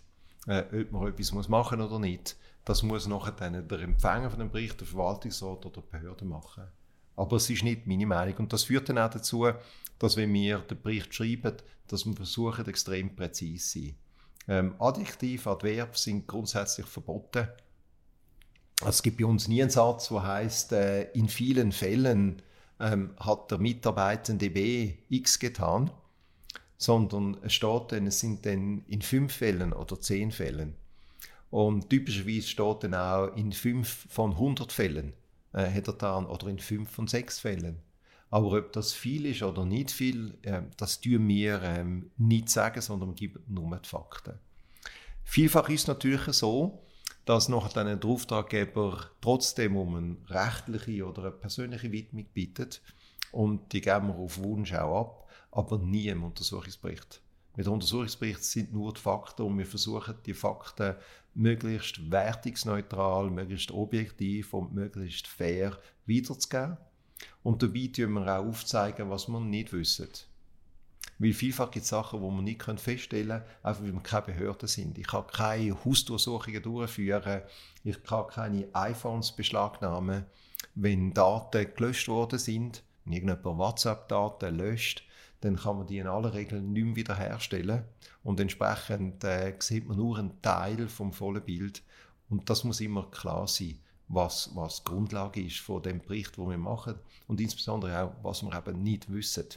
äh, 0.47 0.81
ob 0.81 0.91
man 0.91 1.07
etwas 1.07 1.31
muss 1.31 1.47
machen 1.47 1.79
oder 1.79 1.99
nicht, 1.99 2.35
das 2.65 2.83
muss 2.83 3.07
nachher 3.07 3.31
dann 3.31 3.65
der 3.65 3.79
Empfänger 3.79 4.29
von 4.29 4.39
dem 4.39 4.51
Bericht, 4.51 4.77
der 4.81 4.87
Verwaltungsrat 4.87 5.65
oder 5.65 5.81
die 5.81 5.89
Behörde 5.89 6.25
machen. 6.25 6.67
Aber 7.17 7.35
es 7.35 7.49
ist 7.49 7.63
nicht 7.63 7.85
meine 7.85 8.05
Meinung. 8.05 8.37
Und 8.37 8.53
das 8.53 8.63
führt 8.63 8.87
dann 8.87 8.99
auch 8.99 9.09
dazu, 9.09 9.47
dass 9.99 10.15
wenn 10.15 10.33
wir 10.33 10.59
den 10.59 10.81
Bericht 10.81 11.13
schreiben, 11.13 11.57
dass 11.87 12.05
wir 12.05 12.15
versuchen, 12.15 12.65
extrem 12.67 13.13
präzise 13.13 13.63
zu 13.65 13.79
sein. 13.79 13.95
Ähm, 14.47 14.75
Adjektiv, 14.79 15.45
Adverb 15.47 15.97
sind 15.97 16.25
grundsätzlich 16.25 16.85
verboten. 16.85 17.49
Es 18.85 19.03
gibt 19.03 19.17
bei 19.17 19.25
uns 19.25 19.49
nie 19.49 19.61
einen 19.61 19.71
Satz, 19.71 20.07
der 20.07 20.23
heißt, 20.23 20.71
äh, 20.71 21.11
in 21.11 21.27
vielen 21.27 21.73
Fällen 21.73 22.41
ähm, 22.79 23.13
hat 23.19 23.51
der 23.51 23.57
Mitarbeitende 23.57 24.49
B 24.49 24.93
X 25.09 25.39
getan 25.39 25.91
sondern 26.77 27.37
es 27.41 27.53
steht 27.53 27.91
dann, 27.91 28.07
es 28.07 28.19
sind 28.19 28.45
dann 28.45 28.83
in 28.87 29.01
fünf 29.01 29.33
Fällen 29.33 29.73
oder 29.73 29.99
zehn 29.99 30.31
Fällen. 30.31 30.75
Und 31.49 31.89
typischerweise 31.89 32.47
steht 32.47 32.83
dann 32.83 32.93
auch 32.93 33.35
in 33.35 33.51
fünf 33.51 34.07
von 34.09 34.31
100 34.31 34.71
Fällen 34.71 35.13
äh, 35.57 35.71
hat 35.71 35.87
er 35.87 35.93
dann 35.93 36.25
oder 36.25 36.47
in 36.47 36.59
fünf 36.59 36.89
von 36.91 37.07
sechs 37.07 37.39
Fällen. 37.39 37.79
Aber 38.29 38.57
ob 38.57 38.73
das 38.73 38.93
viel 38.93 39.25
ist 39.25 39.43
oder 39.43 39.65
nicht 39.65 39.91
viel, 39.91 40.37
äh, 40.43 40.63
das 40.77 41.01
tun 41.01 41.27
wir 41.27 41.61
ähm, 41.63 42.11
nicht 42.17 42.49
sagen, 42.49 42.81
sondern 42.81 43.15
geben 43.15 43.43
nur 43.47 43.77
die 43.77 43.87
Fakten. 43.87 44.39
Vielfach 45.23 45.69
ist 45.69 45.81
es 45.81 45.87
natürlich 45.87 46.23
so, 46.33 46.83
dass 47.25 47.49
noch 47.49 47.71
der 47.73 47.99
Auftraggeber 48.05 49.11
trotzdem 49.19 49.75
um 49.75 49.95
eine 49.95 50.17
rechtliche 50.29 51.05
oder 51.05 51.23
eine 51.23 51.31
persönliche 51.31 51.91
Widmung 51.91 52.25
bittet 52.33 52.81
und 53.31 53.73
die 53.73 53.81
geben 53.81 54.07
wir 54.07 54.15
auf 54.15 54.37
Wunsch 54.37 54.73
auch 54.73 54.99
ab 55.01 55.27
aber 55.57 55.77
nie 55.79 56.07
im 56.07 56.23
Untersuchungsbericht. 56.23 57.21
Mit 57.57 57.65
dem 57.65 57.73
Untersuchungsbericht 57.73 58.43
sind 58.43 58.71
nur 58.71 58.93
die 58.93 59.01
Fakten 59.01 59.41
und 59.41 59.57
wir 59.57 59.65
versuchen 59.65 60.13
die 60.27 60.35
Fakten 60.35 60.95
möglichst 61.33 62.11
wertungsneutral, 62.11 63.31
möglichst 63.31 63.71
objektiv 63.71 64.53
und 64.53 64.75
möglichst 64.75 65.25
fair 65.25 65.75
wiederzugeben. 66.05 66.77
Und 67.41 67.63
dabei 67.63 67.89
tun 67.91 68.13
wir 68.13 68.27
auch 68.27 68.45
aufzeigen, 68.45 69.09
was 69.09 69.27
wir 69.27 69.39
nicht 69.39 69.73
wissen. 69.73 70.07
Weil 71.17 71.33
vielfach 71.33 71.71
gibt 71.71 71.85
es 71.85 71.89
Sachen, 71.89 72.21
die 72.21 72.29
man 72.29 72.43
nicht 72.43 72.61
feststellen 72.79 73.39
können, 73.39 73.43
einfach 73.63 73.83
weil 73.83 73.93
wir 73.93 74.01
keine 74.01 74.25
Behörden 74.27 74.67
sind. 74.67 74.99
Ich 74.99 75.07
kann 75.07 75.25
keine 75.25 75.83
Hausdurchsuchungen 75.83 76.61
durchführen, 76.61 77.41
ich 77.83 78.03
kann 78.03 78.27
keine 78.27 78.67
iPhones 78.73 79.31
beschlagnahmen. 79.31 80.25
Wenn 80.75 81.11
Daten 81.11 81.73
gelöscht 81.75 82.07
worden 82.07 82.37
sind, 82.37 82.83
wenn 83.03 83.13
irgendjemand 83.13 83.57
WhatsApp-Daten 83.57 84.57
löscht, 84.57 85.06
dann 85.41 85.57
kann 85.57 85.77
man 85.77 85.87
die 85.87 85.99
in 85.99 86.07
aller 86.07 86.33
Regel 86.33 86.61
nicht 86.61 86.83
mehr 86.83 86.95
wiederherstellen. 86.95 87.83
Und 88.23 88.39
entsprechend 88.39 89.23
äh, 89.23 89.53
sieht 89.59 89.87
man 89.87 89.97
nur 89.97 90.17
einen 90.17 90.41
Teil 90.41 90.87
vom 90.87 91.13
vollen 91.13 91.43
Bild. 91.43 91.83
Und 92.29 92.49
das 92.49 92.63
muss 92.63 92.81
immer 92.81 93.09
klar 93.11 93.47
sein, 93.47 93.79
was, 94.07 94.51
was 94.55 94.83
die 94.83 94.89
Grundlage 94.89 95.41
ist 95.41 95.59
von 95.59 95.83
dem 95.83 95.99
Bericht, 95.99 96.37
den 96.37 96.49
wir 96.49 96.57
machen. 96.57 96.95
Und 97.27 97.39
insbesondere 97.39 98.01
auch, 98.01 98.11
was 98.23 98.41
wir 98.41 98.53
eben 98.57 98.81
nicht 98.83 99.11
wissen. 99.11 99.47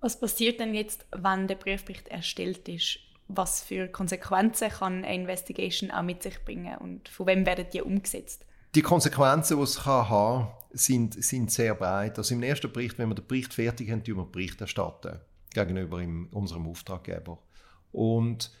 Was 0.00 0.18
passiert 0.18 0.60
denn 0.60 0.74
jetzt, 0.74 1.04
wenn 1.14 1.46
der 1.46 1.56
Prüfbericht 1.56 2.08
erstellt 2.08 2.66
ist? 2.68 2.98
Was 3.28 3.62
für 3.62 3.86
Konsequenzen 3.86 4.70
kann 4.70 5.04
eine 5.04 5.14
Investigation 5.14 5.90
auch 5.90 6.02
mit 6.02 6.22
sich 6.22 6.42
bringen 6.44 6.78
und 6.78 7.08
von 7.08 7.26
wem 7.26 7.46
werden 7.46 7.66
die 7.72 7.82
umgesetzt? 7.82 8.44
Die 8.74 8.82
Konsequenzen, 8.82 9.58
die 9.58 9.62
es 9.62 9.82
kann 9.82 10.08
haben 10.08 10.48
sind, 10.72 11.22
sind 11.22 11.50
sehr 11.50 11.74
breit. 11.74 12.18
Also 12.18 12.34
im 12.34 12.42
ersten 12.42 12.72
Bericht, 12.72 12.98
wenn 12.98 13.08
wir 13.08 13.14
den 13.14 13.26
Bericht 13.26 13.54
fertig 13.54 13.90
haben, 13.90 14.04
tun 14.04 14.16
wir 14.16 14.24
Bericht 14.24 14.60
erstatten 14.60 15.18
gegenüber 15.52 16.00
im, 16.00 16.28
unserem 16.32 16.66
Auftraggeber. 16.66 17.38
Und 17.92 18.52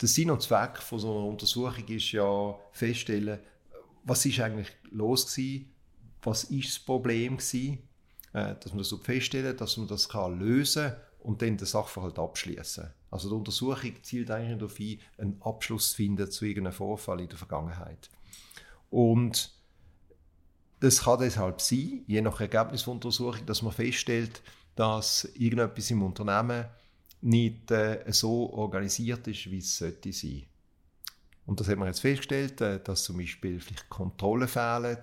der 0.00 0.08
Sinn 0.08 0.30
und 0.30 0.42
Zweck 0.42 0.78
von 0.78 0.98
so 0.98 1.10
einer 1.10 1.26
Untersuchung 1.26 1.86
ist 1.88 2.12
ja 2.12 2.54
feststellen, 2.72 3.40
was 4.04 4.24
ist 4.24 4.40
eigentlich 4.40 4.70
los 4.90 5.26
gewesen, 5.26 5.72
was 6.22 6.44
ist 6.44 6.68
das 6.68 6.78
Problem 6.78 7.36
gewesen, 7.38 7.78
äh, 8.32 8.54
dass 8.54 8.68
man 8.68 8.78
das 8.78 8.88
so 8.88 8.98
feststellen, 8.98 9.56
dass 9.56 9.76
man 9.76 9.88
das 9.88 10.08
kann 10.08 10.38
lösen 10.38 10.92
und 11.20 11.42
dann 11.42 11.56
den 11.56 11.66
Sachverhalt 11.66 12.18
abschließen. 12.18 12.88
Also 13.10 13.28
die 13.28 13.34
Untersuchung 13.34 13.92
zielt 14.02 14.30
eigentlich 14.30 14.58
darauf 14.58 14.78
ein, 14.78 15.00
einen 15.18 15.42
Abschluss 15.42 15.90
zu 15.90 15.96
finden 15.96 16.30
zu 16.30 16.44
irgendeinem 16.44 16.74
Vorfall 16.74 17.20
in 17.20 17.28
der 17.28 17.38
Vergangenheit. 17.38 18.10
Und 18.90 19.55
das 20.80 21.02
kann 21.02 21.18
deshalb 21.20 21.60
sein, 21.60 22.04
je 22.06 22.20
nach 22.20 22.40
Ergebnis 22.40 22.84
der 22.84 22.92
Untersuchung, 22.92 23.46
dass 23.46 23.62
man 23.62 23.72
feststellt, 23.72 24.42
dass 24.74 25.24
irgendetwas 25.34 25.90
im 25.90 26.02
Unternehmen 26.02 26.66
nicht 27.22 27.70
äh, 27.70 28.04
so 28.12 28.52
organisiert 28.52 29.26
ist, 29.26 29.50
wie 29.50 29.58
es 29.58 29.78
sollte 29.78 30.12
sein. 30.12 30.44
Und 31.46 31.60
das 31.60 31.68
hat 31.68 31.78
man 31.78 31.88
jetzt 31.88 32.00
festgestellt, 32.00 32.60
äh, 32.60 32.80
dass 32.82 33.04
zum 33.04 33.16
Beispiel 33.16 33.58
vielleicht 33.60 33.88
Kontrollen 33.88 34.48
fehlen 34.48 34.98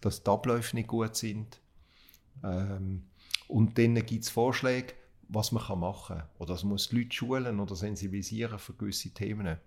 dass 0.00 0.22
die 0.22 0.30
Abläufe 0.30 0.76
nicht 0.76 0.88
gut 0.88 1.16
sind. 1.16 1.60
Ähm, 2.44 3.04
und 3.48 3.78
dann 3.78 3.94
gibt 4.06 4.24
es 4.24 4.30
Vorschläge, 4.30 4.94
was 5.28 5.52
man 5.52 5.78
machen 5.78 6.16
kann. 6.16 6.28
Oder 6.38 6.54
es 6.54 6.64
muss 6.64 6.88
die 6.88 6.98
Leute 6.98 7.16
schulen 7.16 7.60
oder 7.60 7.74
sensibilisieren 7.74 8.58
für 8.58 8.74
gewisse 8.74 9.10
Themen. 9.10 9.58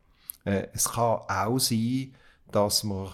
Äh, 0.46 0.68
es 0.74 0.90
kann 0.90 1.22
auch 1.28 1.60
sein, 1.60 2.16
dass 2.52 2.84
man 2.84 3.12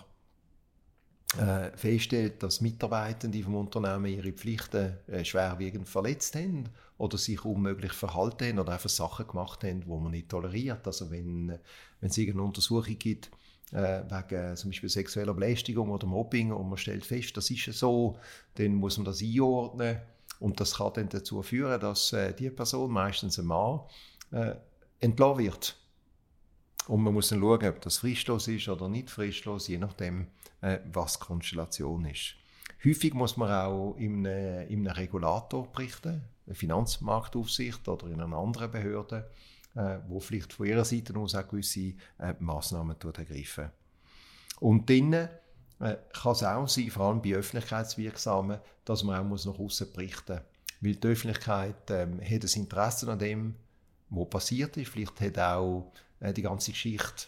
äh, 1.36 1.76
feststellt, 1.76 2.42
dass 2.42 2.62
Mitarbeitende 2.62 3.44
vom 3.44 3.56
Unternehmen 3.56 4.06
ihre 4.06 4.32
Pflichten 4.32 4.98
äh, 5.08 5.26
schwerwiegend 5.26 5.90
verletzt 5.90 6.36
haben 6.36 6.70
oder 6.98 7.18
sich 7.18 7.44
unmöglich 7.44 7.92
verhalten 7.92 8.48
haben 8.48 8.60
oder 8.60 8.74
einfach 8.74 8.90
Sachen 8.90 9.28
gemacht 9.28 9.64
haben, 9.64 9.82
die 9.82 9.88
man 9.88 10.12
nicht 10.12 10.30
toleriert. 10.30 10.88
Also 10.88 11.12
wenn, 11.12 11.50
wenn 12.00 12.10
es 12.10 12.18
irgendeine 12.18 12.48
Untersuchung 12.48 12.98
gibt, 12.98 13.30
äh, 13.74 14.04
wegen 14.10 14.56
zum 14.56 14.70
Beispiel 14.70 14.90
sexueller 14.90 15.34
Belästigung 15.34 15.90
oder 15.90 16.08
Mobbing 16.08 16.54
und 16.54 16.70
man 16.70 16.78
stellt 16.78 17.06
fest, 17.06 17.36
das 17.36 17.50
ist 17.50 17.66
so, 17.74 18.18
dann 18.56 18.76
muss 18.76 18.98
man 18.98 19.06
das 19.06 19.22
einordnen 19.22 20.00
und 20.40 20.60
das 20.62 20.76
kann 20.76 20.94
dann 20.94 21.10
dazu 21.10 21.42
führen, 21.42 21.80
dass 21.82 22.14
äh, 22.14 22.34
die 22.34 22.50
Person, 22.50 22.92
meistens 22.92 23.38
ein 23.38 23.48
Mann, 23.48 23.82
äh, 24.32 24.56
entlassen 25.02 25.44
wird. 25.44 25.76
Und 26.88 27.04
man 27.04 27.14
muss 27.14 27.30
dann 27.30 27.42
schauen, 27.42 27.68
ob 27.68 27.82
das 27.82 27.98
fristlos 27.98 28.48
ist 28.48 28.70
oder 28.70 28.88
nicht 28.88 29.10
fristlos, 29.10 29.68
je 29.68 29.78
nachdem, 29.78 30.28
äh, 30.68 30.80
was 30.92 31.20
Konstellation 31.20 32.06
ist. 32.06 32.36
Häufig 32.86 33.14
muss 33.14 33.38
man 33.38 33.52
auch 33.52 33.96
in 33.98 34.26
einem, 34.26 34.68
in 34.68 34.88
einem 34.88 34.96
Regulator 34.96 35.72
berichten, 35.72 36.24
eine 36.46 36.56
Finanzmarktaufsicht 36.56 37.88
oder 37.88 38.08
in 38.08 38.22
einer 38.22 38.38
anderen 38.38 38.72
Behörde, 38.72 39.30
äh, 39.76 39.98
wo 40.08 40.20
vielleicht 40.20 40.54
von 40.54 40.68
ihrer 40.68 40.86
Seite 40.86 41.16
aus 41.18 41.36
auch 41.36 41.48
gewisse 41.48 41.94
äh, 42.20 42.34
Massnahmen 42.40 42.96
ergreifen. 43.02 43.72
Und 44.60 44.90
dann 44.90 45.14
äh, 45.14 45.30
kann 46.14 46.32
es 46.32 46.44
auch 46.44 46.68
sein, 46.68 46.90
vor 46.90 47.08
allem 47.08 47.22
bei 47.22 47.34
Öffentlichkeitswirksamen, 47.34 48.60
dass 48.86 49.04
man 49.04 49.20
auch 49.20 49.24
muss 49.24 49.46
nach 49.46 49.60
außen 49.60 49.92
berichten 49.94 50.36
muss. 50.36 50.44
Weil 50.82 50.96
die 50.96 51.08
Öffentlichkeit 51.08 51.90
ähm, 51.90 52.22
hat 52.22 52.44
ein 52.44 52.62
Interesse 52.62 53.12
an 53.12 53.20
dem, 53.20 53.56
was 54.10 54.30
passiert 54.30 54.78
ist. 54.78 54.90
Vielleicht 54.90 55.20
hat 55.22 55.40
auch 55.40 55.92
äh, 56.20 56.34
die 56.34 56.44
ganze 56.44 56.72
Geschichte 56.72 57.28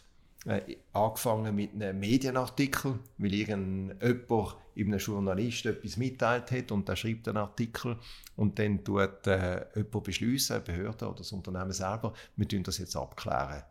äh, 0.49 0.77
angefangen 0.93 1.55
mit 1.55 1.73
einem 1.73 1.99
Medienartikel, 1.99 2.99
weil 3.17 3.33
irgendjemand 3.33 4.55
in 4.75 4.88
einem 4.88 4.99
Journalist 4.99 5.65
etwas 5.65 5.97
mitteilt 5.97 6.51
hat 6.51 6.71
und 6.71 6.88
der 6.88 6.95
schreibt 6.95 7.27
einen 7.27 7.38
Artikel 7.38 7.97
und 8.35 8.57
dann 8.57 8.83
tut 8.83 9.27
äh, 9.27 9.65
jemand 9.75 10.03
beschließen, 10.03 10.55
eine 10.55 10.65
Behörde 10.65 11.07
oder 11.07 11.17
das 11.17 11.31
Unternehmen 11.31 11.71
selber, 11.71 12.13
wir 12.35 12.47
tun 12.47 12.63
das 12.63 12.79
jetzt 12.79 12.95
abklären. 12.95 13.63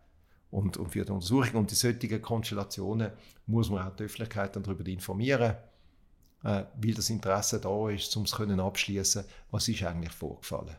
Und, 0.50 0.76
und 0.76 0.90
für 0.90 1.04
die 1.04 1.12
Untersuchung 1.12 1.60
und 1.60 1.70
die 1.70 1.74
solchen 1.74 2.22
Konstellationen 2.22 3.10
muss 3.46 3.70
man 3.70 3.86
auch 3.86 3.96
die 3.96 4.04
Öffentlichkeit 4.04 4.54
dann 4.54 4.62
darüber 4.62 4.86
informieren, 4.86 5.56
äh, 6.44 6.64
weil 6.76 6.94
das 6.94 7.10
Interesse 7.10 7.60
da 7.60 7.90
ist, 7.90 8.16
um 8.16 8.22
es 8.22 8.32
abschließen 8.34 9.24
was 9.50 9.68
ist 9.68 9.82
eigentlich 9.82 10.12
vorgefallen. 10.12 10.76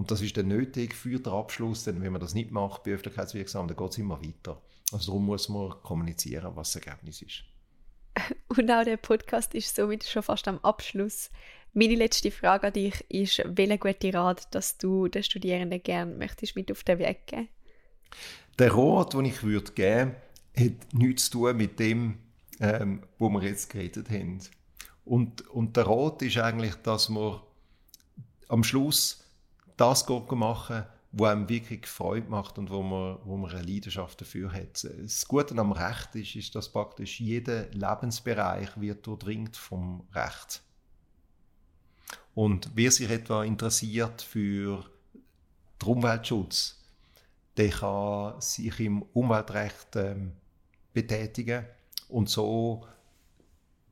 Und 0.00 0.10
das 0.10 0.22
ist 0.22 0.34
dann 0.38 0.48
nötig 0.48 0.94
für 0.94 1.18
den 1.18 1.30
Abschluss, 1.30 1.84
denn 1.84 2.00
wenn 2.00 2.10
man 2.10 2.22
das 2.22 2.32
nicht 2.32 2.50
macht 2.52 2.84
bei 2.84 2.92
Öffentlichkeitswirksam, 2.92 3.68
dann 3.68 3.76
geht 3.76 3.90
es 3.90 3.98
immer 3.98 4.18
weiter. 4.24 4.58
Also 4.92 5.12
darum 5.12 5.26
muss 5.26 5.50
man 5.50 5.74
kommunizieren, 5.82 6.52
was 6.54 6.72
das 6.72 6.82
Ergebnis 6.82 7.20
ist. 7.20 7.44
Und 8.48 8.70
auch 8.70 8.82
der 8.82 8.96
Podcast 8.96 9.54
ist 9.54 9.76
somit 9.76 10.04
schon 10.04 10.22
fast 10.22 10.48
am 10.48 10.56
Abschluss. 10.60 11.28
Meine 11.74 11.96
letzte 11.96 12.30
Frage 12.30 12.68
an 12.68 12.72
dich 12.72 13.04
ist, 13.10 13.42
welchen 13.44 13.78
guten 13.78 14.16
Rat, 14.16 14.48
dass 14.54 14.78
du 14.78 15.06
den 15.08 15.22
Studierenden 15.22 15.82
gerne 15.82 16.14
möchtest 16.14 16.56
mit 16.56 16.72
auf 16.72 16.82
den 16.82 16.98
Weg 16.98 17.26
geben? 17.26 17.48
Der 18.58 18.74
Rat, 18.74 19.12
den 19.12 19.26
ich 19.26 19.42
würde 19.42 19.72
geben 19.72 20.14
hat 20.56 20.94
nichts 20.94 21.28
zu 21.28 21.40
tun 21.40 21.58
mit 21.58 21.78
dem, 21.78 22.20
ähm, 22.58 23.02
wo 23.18 23.28
wir 23.28 23.42
jetzt 23.42 23.68
geredet 23.68 24.08
haben. 24.08 24.40
Und, 25.04 25.46
und 25.50 25.76
der 25.76 25.86
Rat 25.86 26.22
ist 26.22 26.38
eigentlich, 26.38 26.74
dass 26.76 27.10
man 27.10 27.42
am 28.48 28.64
Schluss 28.64 29.19
das 29.80 30.06
machen, 30.08 30.84
wo 31.12 31.24
einem 31.24 31.48
wirklich 31.48 31.86
Freude 31.86 32.28
macht 32.28 32.58
und 32.58 32.70
wo 32.70 32.82
man, 32.82 33.18
wo 33.24 33.36
man 33.36 33.50
eine 33.50 33.62
Leidenschaft 33.62 34.20
dafür 34.20 34.52
hat. 34.52 34.84
Das 34.84 35.26
Gute 35.26 35.56
am 35.58 35.72
Recht 35.72 36.14
ist, 36.14 36.36
ist, 36.36 36.54
dass 36.54 36.70
praktisch 36.70 37.18
jeder 37.18 37.68
Lebensbereich 37.70 38.78
wird 38.80 39.06
durchdringt 39.06 39.56
vom 39.56 40.06
Recht. 40.14 40.62
Und 42.34 42.70
wer 42.74 42.90
sich 42.90 43.10
etwa 43.10 43.42
interessiert 43.42 44.22
für 44.22 44.84
den 45.82 45.88
Umweltschutz, 45.88 46.78
der 47.56 47.70
kann 47.70 48.40
sich 48.40 48.78
im 48.80 49.02
Umweltrecht 49.02 49.96
ähm, 49.96 50.32
betätigen 50.92 51.64
und 52.08 52.28
so 52.28 52.86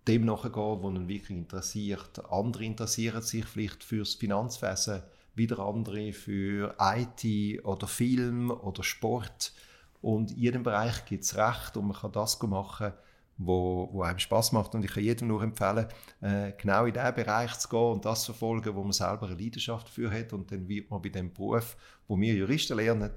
dem 0.07 0.25
nachgehen, 0.25 0.83
was 0.83 0.95
ihn 0.95 1.09
wirklich 1.09 1.37
interessiert. 1.37 2.31
Andere 2.31 2.65
interessieren 2.65 3.23
sich 3.23 3.45
vielleicht 3.45 3.83
für 3.83 3.99
das 3.99 4.15
Finanzwesen 4.15 5.03
wieder 5.39 5.61
andere 5.61 6.13
für 6.13 6.75
IT 6.79 7.65
oder 7.65 7.87
Film 7.87 8.51
oder 8.51 8.83
Sport. 8.83 9.53
Und 10.01 10.33
in 10.33 10.39
jedem 10.39 10.63
Bereich 10.63 11.05
gibt 11.07 11.25
es 11.25 11.37
Recht 11.37 11.77
und 11.77 11.89
man 11.89 11.97
kann 11.97 12.13
das 12.13 12.41
machen, 12.43 12.93
wo, 13.37 13.89
wo 13.93 14.03
einem 14.03 14.19
Spaß 14.19 14.53
macht. 14.53 14.75
Und 14.75 14.85
ich 14.85 14.93
kann 14.93 15.03
jedem 15.03 15.29
nur 15.29 15.43
empfehlen, 15.43 15.87
äh, 16.21 16.53
genau 16.53 16.85
in 16.85 16.93
diesen 16.93 17.15
Bereich 17.15 17.59
zu 17.59 17.69
gehen 17.69 17.93
und 17.93 18.05
das 18.05 18.25
zu 18.25 18.33
verfolgen, 18.33 18.75
wo 18.75 18.83
man 18.83 18.93
selber 18.93 19.27
eine 19.27 19.37
Leidenschaft 19.37 19.89
für 19.89 20.11
hat. 20.11 20.33
Und 20.33 20.53
dann 20.53 20.69
wird 20.69 20.91
man 20.91 21.01
bei 21.01 21.09
dem 21.09 21.33
Beruf, 21.33 21.77
wo 22.07 22.19
wir 22.19 22.35
Juristen 22.35 22.77
lernen, 22.77 23.11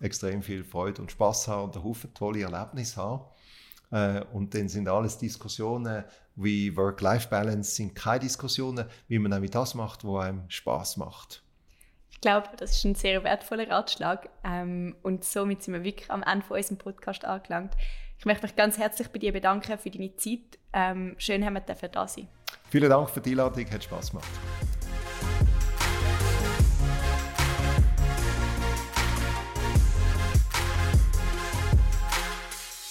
extrem 0.00 0.42
viel 0.42 0.64
Freude 0.64 1.02
und 1.02 1.12
Spaß 1.12 1.48
haben 1.48 1.64
und 1.64 1.76
einen 1.76 1.84
Haufen 1.84 2.14
tolle 2.14 2.42
Erlebnisse 2.42 2.96
haben. 2.96 3.24
Äh, 3.90 4.24
und 4.32 4.54
dann 4.54 4.68
sind 4.68 4.88
alles 4.88 5.18
Diskussionen 5.18 6.04
wie 6.36 6.76
Work-Life-Balance, 6.76 7.76
sind 7.76 7.94
keine 7.94 8.20
Diskussionen, 8.20 8.86
wie 9.06 9.18
man 9.18 9.30
nämlich 9.30 9.52
das 9.52 9.74
macht, 9.74 10.04
was 10.04 10.24
einem 10.24 10.42
Spaß 10.48 10.96
macht. 10.96 11.42
Ich 12.24 12.26
glaube, 12.26 12.48
das 12.56 12.70
ist 12.70 12.84
ein 12.84 12.94
sehr 12.94 13.22
wertvoller 13.22 13.68
Ratschlag. 13.68 14.30
Ähm, 14.44 14.96
und 15.02 15.24
somit 15.24 15.62
sind 15.62 15.74
wir 15.74 15.84
wirklich 15.84 16.10
am 16.10 16.22
Ende 16.22 16.42
von 16.42 16.56
unserem 16.56 16.78
Podcast 16.78 17.22
angelangt. 17.22 17.74
Ich 18.18 18.24
möchte 18.24 18.44
mich 18.44 18.56
ganz 18.56 18.78
herzlich 18.78 19.08
bei 19.08 19.18
dir 19.18 19.30
bedanken 19.30 19.76
für 19.76 19.90
deine 19.90 20.16
Zeit. 20.16 20.58
Ähm, 20.72 21.16
schön, 21.18 21.44
haben 21.44 21.52
wir 21.52 21.60
da 21.60 22.08
sein. 22.08 22.28
Vielen 22.70 22.88
Dank 22.88 23.10
für 23.10 23.20
die 23.20 23.32
Einladung, 23.32 23.70
hat 23.70 23.84
Spaß 23.84 24.12
gemacht. 24.12 24.28